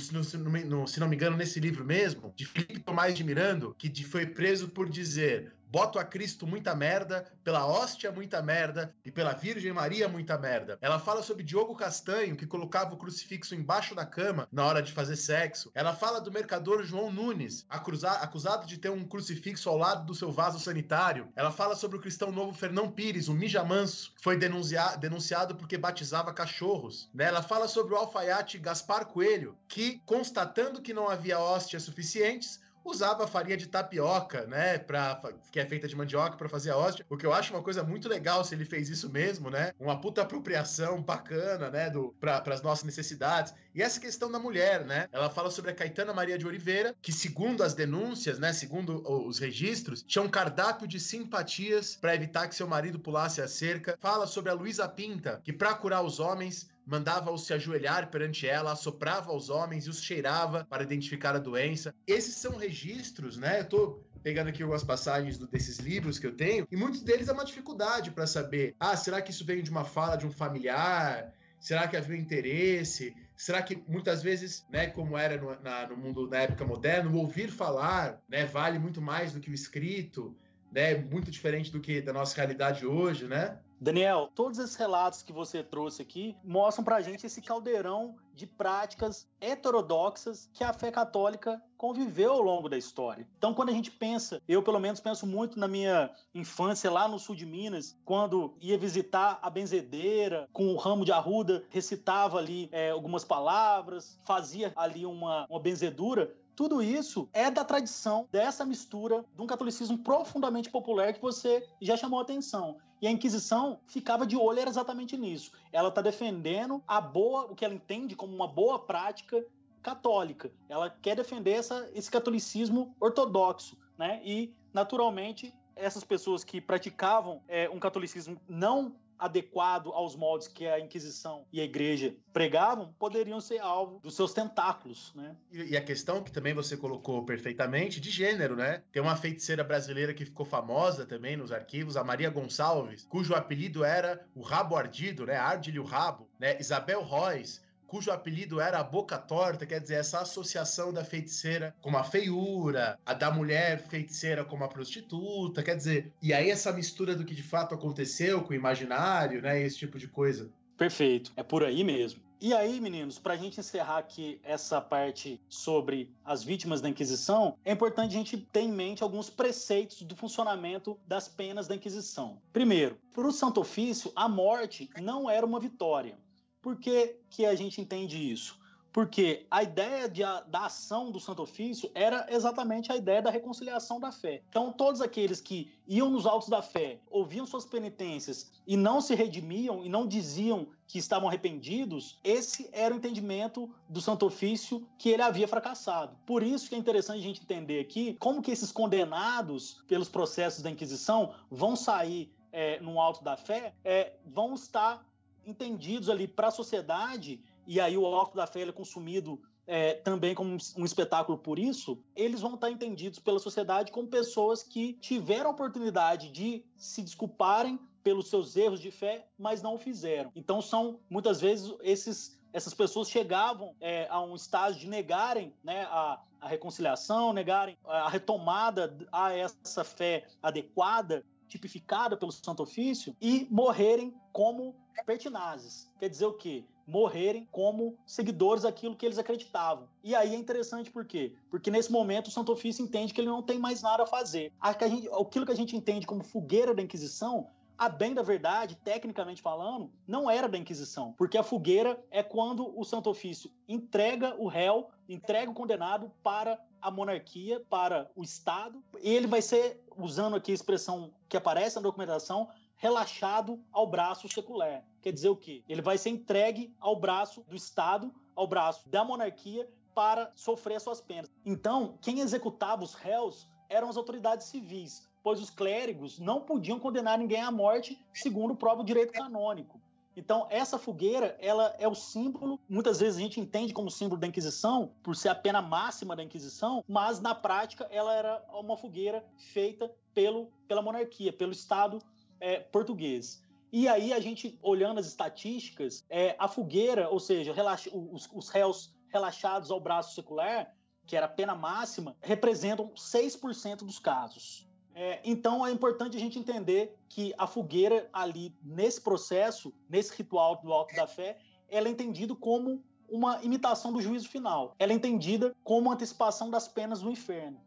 [0.66, 4.26] no, se não me engano, nesse livro mesmo, de Filipe Tomás de Mirando, que foi
[4.26, 9.34] preso por por dizer: boto a Cristo muita merda, pela hóstia muita merda e pela
[9.34, 10.78] Virgem Maria muita merda.
[10.82, 14.92] Ela fala sobre Diogo Castanho, que colocava o crucifixo embaixo da cama na hora de
[14.92, 15.72] fazer sexo.
[15.74, 20.32] Ela fala do mercador João Nunes, acusado de ter um crucifixo ao lado do seu
[20.32, 21.30] vaso sanitário.
[21.34, 25.78] Ela fala sobre o cristão novo Fernão Pires, o Mija Manso, que foi denunciado porque
[25.78, 27.10] batizava cachorros.
[27.14, 27.24] Né?
[27.24, 33.28] Ela fala sobre o alfaiate Gaspar Coelho, que, constatando que não havia hóstias suficientes, usava
[33.28, 35.22] farinha de tapioca, né, pra,
[35.52, 37.84] que é feita de mandioca para fazer a hóstia, o que eu acho uma coisa
[37.84, 39.72] muito legal se ele fez isso mesmo, né?
[39.80, 43.54] Uma puta apropriação bacana, né, do para as nossas necessidades.
[43.74, 45.08] E essa questão da mulher, né?
[45.12, 49.40] Ela fala sobre a Caetana Maria de Oliveira, que segundo as denúncias, né, segundo os
[49.40, 53.98] registros, tinha um cardápio de simpatias para evitar que seu marido pulasse a cerca.
[54.00, 58.72] Fala sobre a Luísa Pinta, que para curar os homens mandava-os se ajoelhar perante ela,
[58.72, 61.94] assoprava aos homens e os cheirava para identificar a doença.
[62.06, 63.62] Esses são registros, né?
[63.62, 67.28] Eu tô pegando aqui algumas passagens do, desses livros que eu tenho, e muitos deles
[67.28, 70.32] é uma dificuldade para saber: ah, será que isso veio de uma fala de um
[70.32, 71.34] familiar?
[71.60, 73.16] Será que havia interesse?
[73.38, 77.18] Será que muitas vezes, né, como era no, na, no mundo na época moderna, o
[77.18, 80.36] ouvir falar, né, vale muito mais do que o escrito,
[80.74, 83.60] né, muito diferente do que da nossa realidade hoje, né?
[83.80, 89.28] Daniel, todos esses relatos que você trouxe aqui mostram pra gente esse caldeirão de práticas
[89.42, 93.28] heterodoxas que a fé católica conviveu ao longo da história.
[93.38, 97.20] Então, quando a gente pensa, eu pelo menos penso muito na minha infância lá no
[97.20, 102.70] sul de Minas, quando ia visitar a benzedeira com o ramo de arruda, recitava ali
[102.72, 106.34] é, algumas palavras, fazia ali uma, uma benzedura.
[106.56, 111.98] Tudo isso é da tradição dessa mistura de um catolicismo profundamente popular que você já
[111.98, 112.78] chamou a atenção.
[113.02, 115.52] E a Inquisição ficava de olho exatamente nisso.
[115.72, 119.46] Ela está defendendo a boa, o que ela entende como uma boa prática
[119.82, 120.52] católica.
[120.70, 124.22] Ela quer defender essa, esse catolicismo ortodoxo, né?
[124.24, 130.80] E naturalmente essas pessoas que praticavam é, um catolicismo não adequado aos moldes que a
[130.80, 135.36] Inquisição e a Igreja pregavam, poderiam ser alvo dos seus tentáculos, né?
[135.52, 138.84] E, a questão que também você colocou perfeitamente de gênero, né?
[138.92, 143.84] Tem uma feiticeira brasileira que ficou famosa também nos arquivos, a Maria Gonçalves, cujo apelido
[143.84, 145.36] era o Rabo Ardido, né?
[145.36, 146.58] Arde-lhe o rabo, né?
[146.60, 147.62] Isabel Royce,
[147.94, 152.98] cujo apelido era a boca torta, quer dizer, essa associação da feiticeira com a feiura,
[153.06, 157.36] a da mulher feiticeira com a prostituta, quer dizer, e aí essa mistura do que
[157.36, 160.50] de fato aconteceu com o imaginário, né, esse tipo de coisa.
[160.76, 162.20] Perfeito, é por aí mesmo.
[162.42, 167.56] E aí, meninos, para a gente encerrar aqui essa parte sobre as vítimas da Inquisição,
[167.64, 172.42] é importante a gente ter em mente alguns preceitos do funcionamento das penas da Inquisição.
[172.52, 176.18] Primeiro, para o Santo Ofício, a morte não era uma vitória.
[176.64, 178.58] Por que, que a gente entende isso?
[178.94, 184.00] Porque a ideia de, da ação do Santo Ofício era exatamente a ideia da reconciliação
[184.00, 184.44] da fé.
[184.48, 189.14] Então, todos aqueles que iam nos altos da fé, ouviam suas penitências e não se
[189.14, 195.10] redimiam e não diziam que estavam arrependidos, esse era o entendimento do Santo Ofício que
[195.10, 196.16] ele havia fracassado.
[196.26, 200.62] Por isso que é interessante a gente entender aqui como que esses condenados pelos processos
[200.62, 205.04] da Inquisição vão sair é, no alto da fé, é, vão estar
[205.46, 210.36] entendidos ali para a sociedade, e aí o óculos da fé é consumido é, também
[210.36, 215.50] como um espetáculo por isso, eles vão estar entendidos pela sociedade como pessoas que tiveram
[215.50, 220.32] a oportunidade de se desculparem pelos seus erros de fé, mas não o fizeram.
[220.36, 225.88] Então são muitas vezes esses essas pessoas chegavam é, a um estágio de negarem né,
[225.90, 233.48] a, a reconciliação, negarem a retomada a essa fé adequada tipificada pelo Santo Ofício, e
[233.50, 234.76] morrerem como
[235.06, 235.92] pertinazes.
[236.00, 236.64] Quer dizer o quê?
[236.86, 239.88] Morrerem como seguidores daquilo que eles acreditavam.
[240.04, 241.34] E aí é interessante por quê?
[241.50, 244.52] Porque nesse momento o Santo Ofício entende que ele não tem mais nada a fazer.
[244.60, 249.92] Aquilo que a gente entende como fogueira da Inquisição a bem da verdade, tecnicamente falando,
[250.08, 254.90] não era da Inquisição, porque a fogueira é quando o Santo Ofício entrega o réu,
[255.08, 260.52] entrega o condenado para a monarquia, para o Estado, e ele vai ser, usando aqui
[260.52, 264.84] a expressão que aparece na documentação, relaxado ao braço secular.
[265.02, 265.64] Quer dizer o quê?
[265.70, 271.00] Ele vai ser entregue ao braço do Estado, ao braço da monarquia, para sofrer suas
[271.00, 271.32] penas.
[271.46, 277.18] Então, quem executava os réus eram as autoridades civis, pois os clérigos não podiam condenar
[277.18, 279.82] ninguém à morte segundo o próprio direito canônico.
[280.16, 284.28] Então, essa fogueira, ela é o símbolo, muitas vezes a gente entende como símbolo da
[284.28, 289.26] Inquisição, por ser a pena máxima da Inquisição, mas na prática ela era uma fogueira
[289.38, 292.00] feita pelo, pela monarquia, pelo Estado
[292.40, 293.44] é, português.
[293.72, 298.50] E aí a gente, olhando as estatísticas, é, a fogueira, ou seja, relaxa, os, os
[298.50, 300.72] réus relaxados ao braço secular,
[301.08, 304.68] que era a pena máxima, representam 6% dos casos.
[304.96, 310.62] É, então é importante a gente entender que a fogueira ali nesse processo, nesse ritual
[310.62, 311.38] do alto da fé,
[311.68, 314.76] ela é entendida como uma imitação do juízo final.
[314.78, 317.60] Ela é entendida como antecipação das penas do inferno.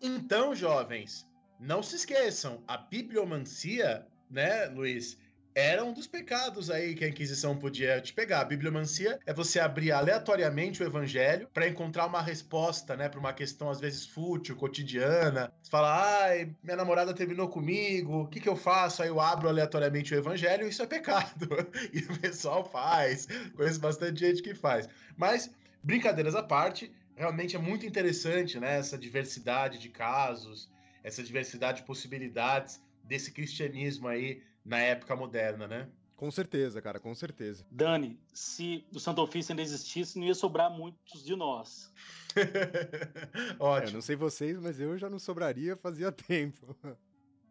[0.00, 1.28] Então, jovens,
[1.60, 5.18] não se esqueçam, a bibliomancia, né, Luiz,
[5.54, 8.40] era um dos pecados aí que a Inquisição podia te pegar.
[8.40, 13.32] A bibliomancia é você abrir aleatoriamente o evangelho para encontrar uma resposta, né, para uma
[13.32, 15.52] questão às vezes fútil, cotidiana.
[15.62, 19.02] Você fala, ai, minha namorada terminou comigo, o que, que eu faço?
[19.02, 21.48] Aí eu abro aleatoriamente o evangelho, isso é pecado.
[21.92, 24.88] e o pessoal faz, conheço bastante gente que faz.
[25.16, 25.50] Mas,
[25.82, 30.70] brincadeiras à parte, realmente é muito interessante, né, essa diversidade de casos,
[31.04, 35.88] essa diversidade de possibilidades desse cristianismo aí na época moderna, né?
[36.22, 37.66] Com certeza, cara, com certeza.
[37.68, 41.92] Dani, se o Santo Ofício ainda existisse, não ia sobrar muitos de nós.
[43.58, 43.90] Ótimo.
[43.90, 46.76] É, não sei vocês, mas eu já não sobraria fazia tempo.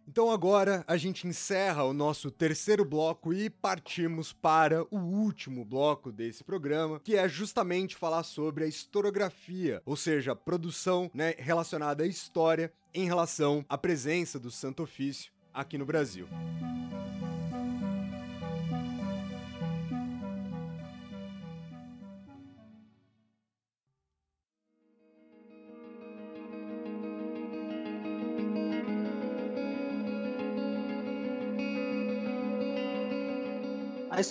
[0.08, 6.12] Então agora a gente encerra o nosso terceiro bloco e partimos para o último bloco
[6.12, 12.04] desse programa, que é justamente falar sobre a historiografia, ou seja, a produção né, relacionada
[12.04, 16.28] à história em relação à presença do Santo Ofício aqui no Brasil.
[16.30, 16.91] A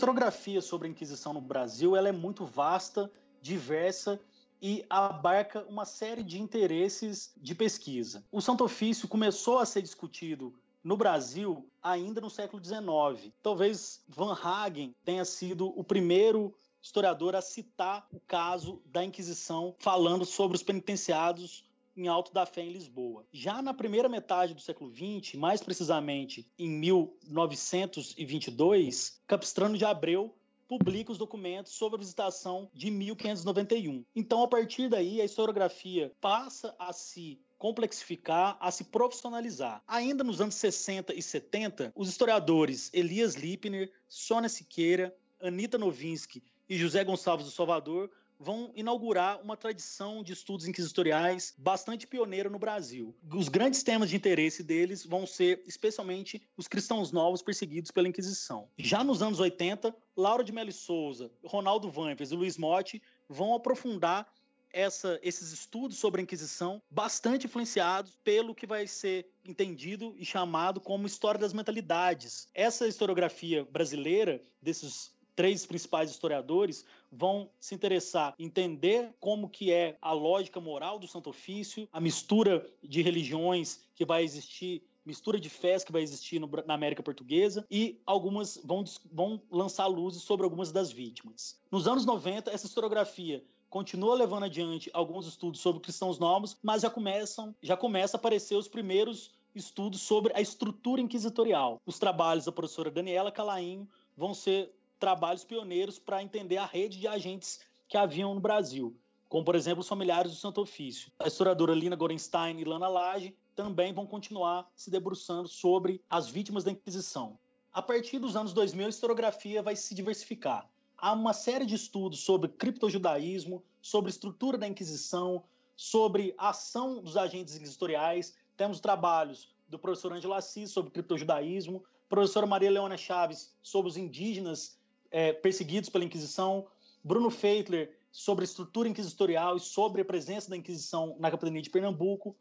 [0.01, 4.18] historiografia sobre a Inquisição no Brasil ela é muito vasta, diversa
[4.62, 8.24] e abarca uma série de interesses de pesquisa.
[8.32, 13.30] O Santo Ofício começou a ser discutido no Brasil ainda no século XIX.
[13.42, 20.24] Talvez Van Hagen tenha sido o primeiro historiador a citar o caso da Inquisição, falando
[20.24, 21.62] sobre os penitenciados
[21.97, 23.26] em Alto da Fé em Lisboa.
[23.32, 30.32] Já na primeira metade do século XX, mais precisamente em 1922, Capistrano de Abreu
[30.68, 34.05] publica os documentos sobre a visitação de 1591.
[34.14, 39.82] Então, a partir daí, a historiografia passa a se complexificar, a se profissionalizar.
[39.86, 45.12] Ainda nos anos 60 e 70, os historiadores Elias Lippner, Sônia Siqueira,
[45.43, 48.09] Anita Novinsky e José Gonçalves do Salvador
[48.41, 53.14] vão inaugurar uma tradição de estudos inquisitoriais bastante pioneira no Brasil.
[53.30, 58.66] Os grandes temas de interesse deles vão ser especialmente os cristãos novos perseguidos pela Inquisição.
[58.78, 64.26] Já nos anos 80, Laura de Mello Souza, Ronaldo Vampers e Luiz Motti vão aprofundar
[64.72, 70.80] essa, esses estudos sobre a Inquisição bastante influenciados pelo que vai ser entendido e chamado
[70.80, 72.49] como história das mentalidades.
[72.55, 80.12] Essa historiografia brasileira, desses três principais historiadores, vão se interessar entender como que é a
[80.12, 85.82] lógica moral do Santo Ofício, a mistura de religiões que vai existir mistura de fés
[85.82, 90.70] que vai existir no, na América Portuguesa e algumas vão, vão lançar luzes sobre algumas
[90.70, 91.59] das vítimas.
[91.72, 96.91] Nos anos 90, essa historiografia continua levando adiante alguns estudos sobre cristãos novos, mas já
[96.91, 101.80] começam, já começa a aparecer os primeiros estudos sobre a estrutura inquisitorial.
[101.86, 104.70] Os trabalhos da professora Daniela Calainho vão ser
[105.01, 108.96] trabalhos pioneiros para entender a rede de agentes que haviam no Brasil,
[109.28, 111.11] como por exemplo os familiares do Santo Ofício.
[111.18, 116.62] A historiadora Lina Gorenstein e Lana Lage também vão continuar se debruçando sobre as vítimas
[116.62, 117.38] da Inquisição.
[117.72, 120.68] A partir dos anos 2000, a historiografia vai se diversificar
[121.01, 125.42] há uma série de estudos sobre criptojudaísmo, sobre estrutura da Inquisição,
[125.74, 128.36] sobre a ação dos agentes inquisitoriais.
[128.57, 134.78] Temos trabalhos do professor Ângelo Assis sobre criptojudaísmo, professora Maria Leona Chaves sobre os indígenas
[135.11, 136.66] é, perseguidos pela Inquisição,
[137.02, 141.70] Bruno Feitler sobre a estrutura inquisitorial e sobre a presença da Inquisição na capitania de
[141.70, 142.36] Pernambuco,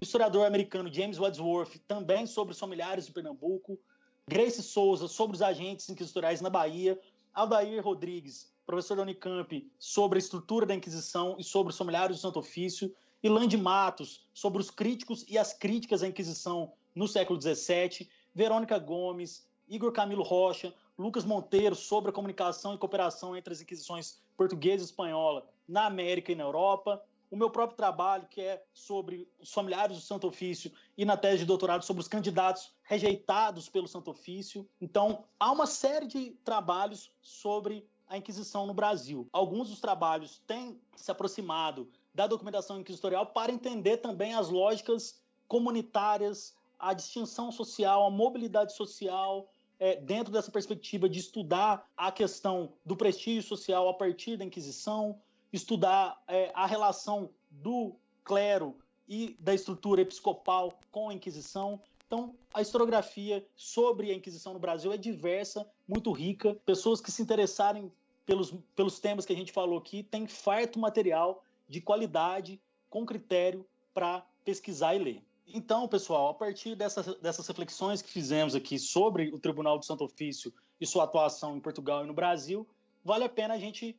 [0.00, 3.78] o historiador americano James Wadsworth também sobre os familiares de Pernambuco,
[4.26, 6.98] Grace Souza sobre os agentes inquisitoriais na Bahia,
[7.34, 12.20] Aldair Rodrigues, professor da Unicamp, sobre a estrutura da Inquisição e sobre os familiares do
[12.20, 17.40] Santo Ofício, e Lande Matos sobre os críticos e as críticas à Inquisição no século
[17.40, 23.60] XVII, Verônica Gomes, Igor Camilo Rocha, Lucas Monteiro sobre a comunicação e cooperação entre as
[23.60, 28.62] inquisições portuguesa e espanhola na América e na Europa, o meu próprio trabalho, que é
[28.74, 33.70] sobre os familiares do Santo Ofício, e na tese de doutorado sobre os candidatos rejeitados
[33.70, 34.68] pelo Santo Ofício.
[34.78, 39.26] Então, há uma série de trabalhos sobre a Inquisição no Brasil.
[39.32, 45.18] Alguns dos trabalhos têm se aproximado da documentação inquisitorial para entender também as lógicas
[45.48, 49.48] comunitárias, a distinção social, a mobilidade social,
[49.82, 55.20] é, dentro dessa perspectiva de estudar a questão do prestígio social a partir da Inquisição,
[55.52, 58.76] estudar é, a relação do clero
[59.08, 61.80] e da estrutura episcopal com a Inquisição.
[62.06, 66.56] Então, a historiografia sobre a Inquisição no Brasil é diversa, muito rica.
[66.64, 67.90] Pessoas que se interessarem
[68.24, 73.66] pelos, pelos temas que a gente falou aqui têm farto material de qualidade, com critério,
[73.92, 75.22] para pesquisar e ler.
[75.54, 80.02] Então, pessoal, a partir dessas, dessas reflexões que fizemos aqui sobre o Tribunal do Santo
[80.02, 80.50] Ofício
[80.80, 82.66] e sua atuação em Portugal e no Brasil,
[83.04, 83.94] vale a pena a gente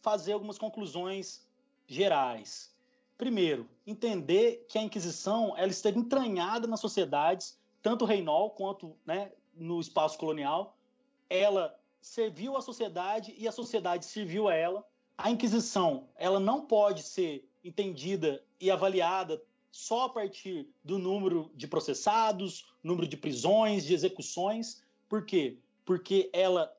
[0.00, 1.46] fazer algumas conclusões
[1.86, 2.74] gerais.
[3.18, 9.78] Primeiro, entender que a Inquisição ela esteve entranhada nas sociedades, tanto reinol quanto né, no
[9.78, 10.78] espaço colonial.
[11.28, 14.86] Ela serviu à sociedade e a sociedade serviu a ela.
[15.18, 19.42] A Inquisição ela não pode ser entendida e avaliada
[19.76, 24.82] só a partir do número de processados, número de prisões, de execuções.
[25.06, 25.58] Por quê?
[25.84, 26.74] Porque ela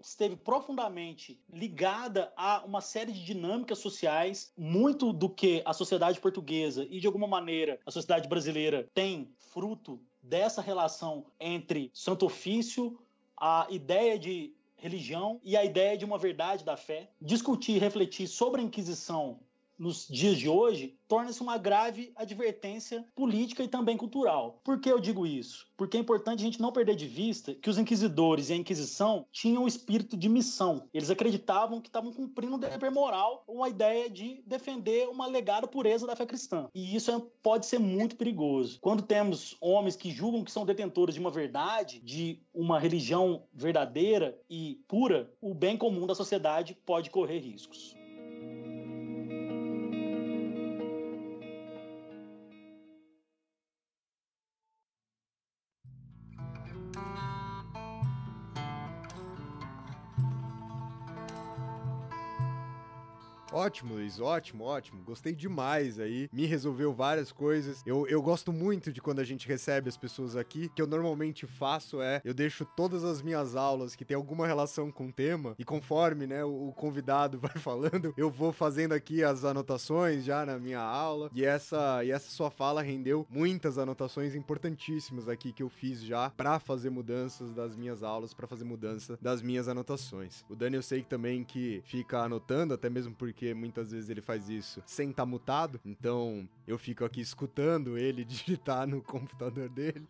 [0.00, 6.86] esteve profundamente ligada a uma série de dinâmicas sociais, muito do que a sociedade portuguesa
[6.88, 12.98] e de alguma maneira a sociedade brasileira tem fruto dessa relação entre santo ofício,
[13.36, 17.10] a ideia de religião e a ideia de uma verdade da fé.
[17.20, 19.38] Discutir e refletir sobre a Inquisição
[19.80, 24.60] nos dias de hoje, torna-se uma grave advertência política e também cultural.
[24.62, 25.66] Por que eu digo isso?
[25.76, 29.24] Porque é importante a gente não perder de vista que os inquisidores e a Inquisição
[29.32, 30.86] tinham um espírito de missão.
[30.92, 36.06] Eles acreditavam que estavam cumprindo um dever moral, uma ideia de defender uma alegada pureza
[36.06, 36.68] da fé cristã.
[36.74, 38.78] E isso é, pode ser muito perigoso.
[38.82, 44.38] Quando temos homens que julgam que são detentores de uma verdade, de uma religião verdadeira
[44.48, 47.98] e pura, o bem comum da sociedade pode correr riscos.
[63.60, 65.02] Ótimo, Luiz, ótimo, ótimo.
[65.04, 66.30] Gostei demais aí.
[66.32, 67.82] Me resolveu várias coisas.
[67.84, 70.70] Eu, eu gosto muito de quando a gente recebe as pessoas aqui.
[70.70, 74.90] que eu normalmente faço é eu deixo todas as minhas aulas que tem alguma relação
[74.90, 79.22] com o tema e conforme, né, o, o convidado vai falando, eu vou fazendo aqui
[79.22, 81.30] as anotações já na minha aula.
[81.34, 86.30] E essa e essa sua fala rendeu muitas anotações importantíssimas aqui que eu fiz já
[86.30, 90.46] para fazer mudanças das minhas aulas, para fazer mudança das minhas anotações.
[90.48, 94.08] O Dani eu sei que também que fica anotando, até mesmo porque porque muitas vezes
[94.08, 95.80] ele faz isso sem estar tá mutado.
[95.84, 100.06] Então eu fico aqui escutando ele digitar no computador dele.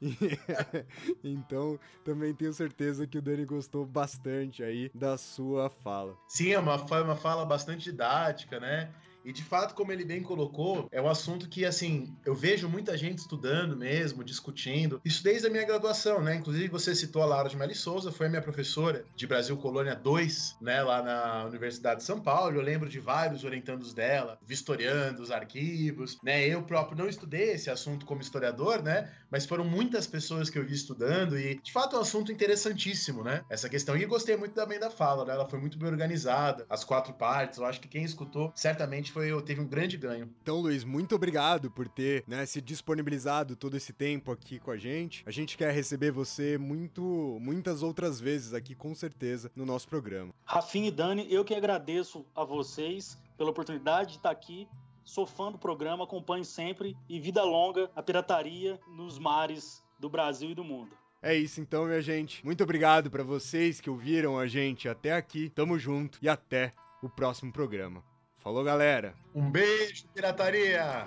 [1.25, 6.17] então também tenho certeza que o Dani gostou bastante aí da sua fala.
[6.29, 8.91] Sim, é uma, foi uma fala bastante didática, né?
[9.25, 12.97] E de fato, como ele bem colocou, é um assunto que, assim, eu vejo muita
[12.97, 15.01] gente estudando mesmo, discutindo.
[15.05, 16.37] Isso desde a minha graduação, né?
[16.37, 20.57] Inclusive, você citou a Laura de Meli Souza, foi minha professora de Brasil Colônia 2,
[20.61, 20.83] né?
[20.83, 22.57] Lá na Universidade de São Paulo.
[22.57, 26.47] Eu lembro de vários orientandos dela, vistoriando os arquivos, né?
[26.47, 29.11] Eu próprio não estudei esse assunto como historiador, né?
[29.31, 33.23] Mas foram muitas pessoas que eu vi estudando e, de fato, é um assunto interessantíssimo,
[33.23, 33.45] né?
[33.49, 33.97] Essa questão.
[33.97, 35.33] E gostei muito também da fala, né?
[35.33, 37.59] Ela foi muito bem organizada, as quatro partes.
[37.59, 40.31] Eu acho que quem escutou certamente realmente foi, teve um grande ganho.
[40.43, 44.77] Então, Luiz, muito obrigado por ter né, se disponibilizado todo esse tempo aqui com a
[44.77, 45.23] gente.
[45.27, 50.33] A gente quer receber você muito, muitas outras vezes aqui, com certeza, no nosso programa.
[50.45, 54.69] Rafinha e Dani, eu que agradeço a vocês pela oportunidade de estar aqui.
[55.05, 60.51] Sou fã do programa, acompanho sempre e vida longa a pirataria nos mares do Brasil
[60.51, 60.91] e do mundo.
[61.23, 62.45] É isso então, minha gente.
[62.45, 65.51] Muito obrigado para vocês que ouviram a gente até aqui.
[65.51, 66.73] Tamo junto e até
[67.03, 68.03] o próximo programa.
[68.41, 69.15] Falou, galera.
[69.35, 71.07] Um beijo, pirataria!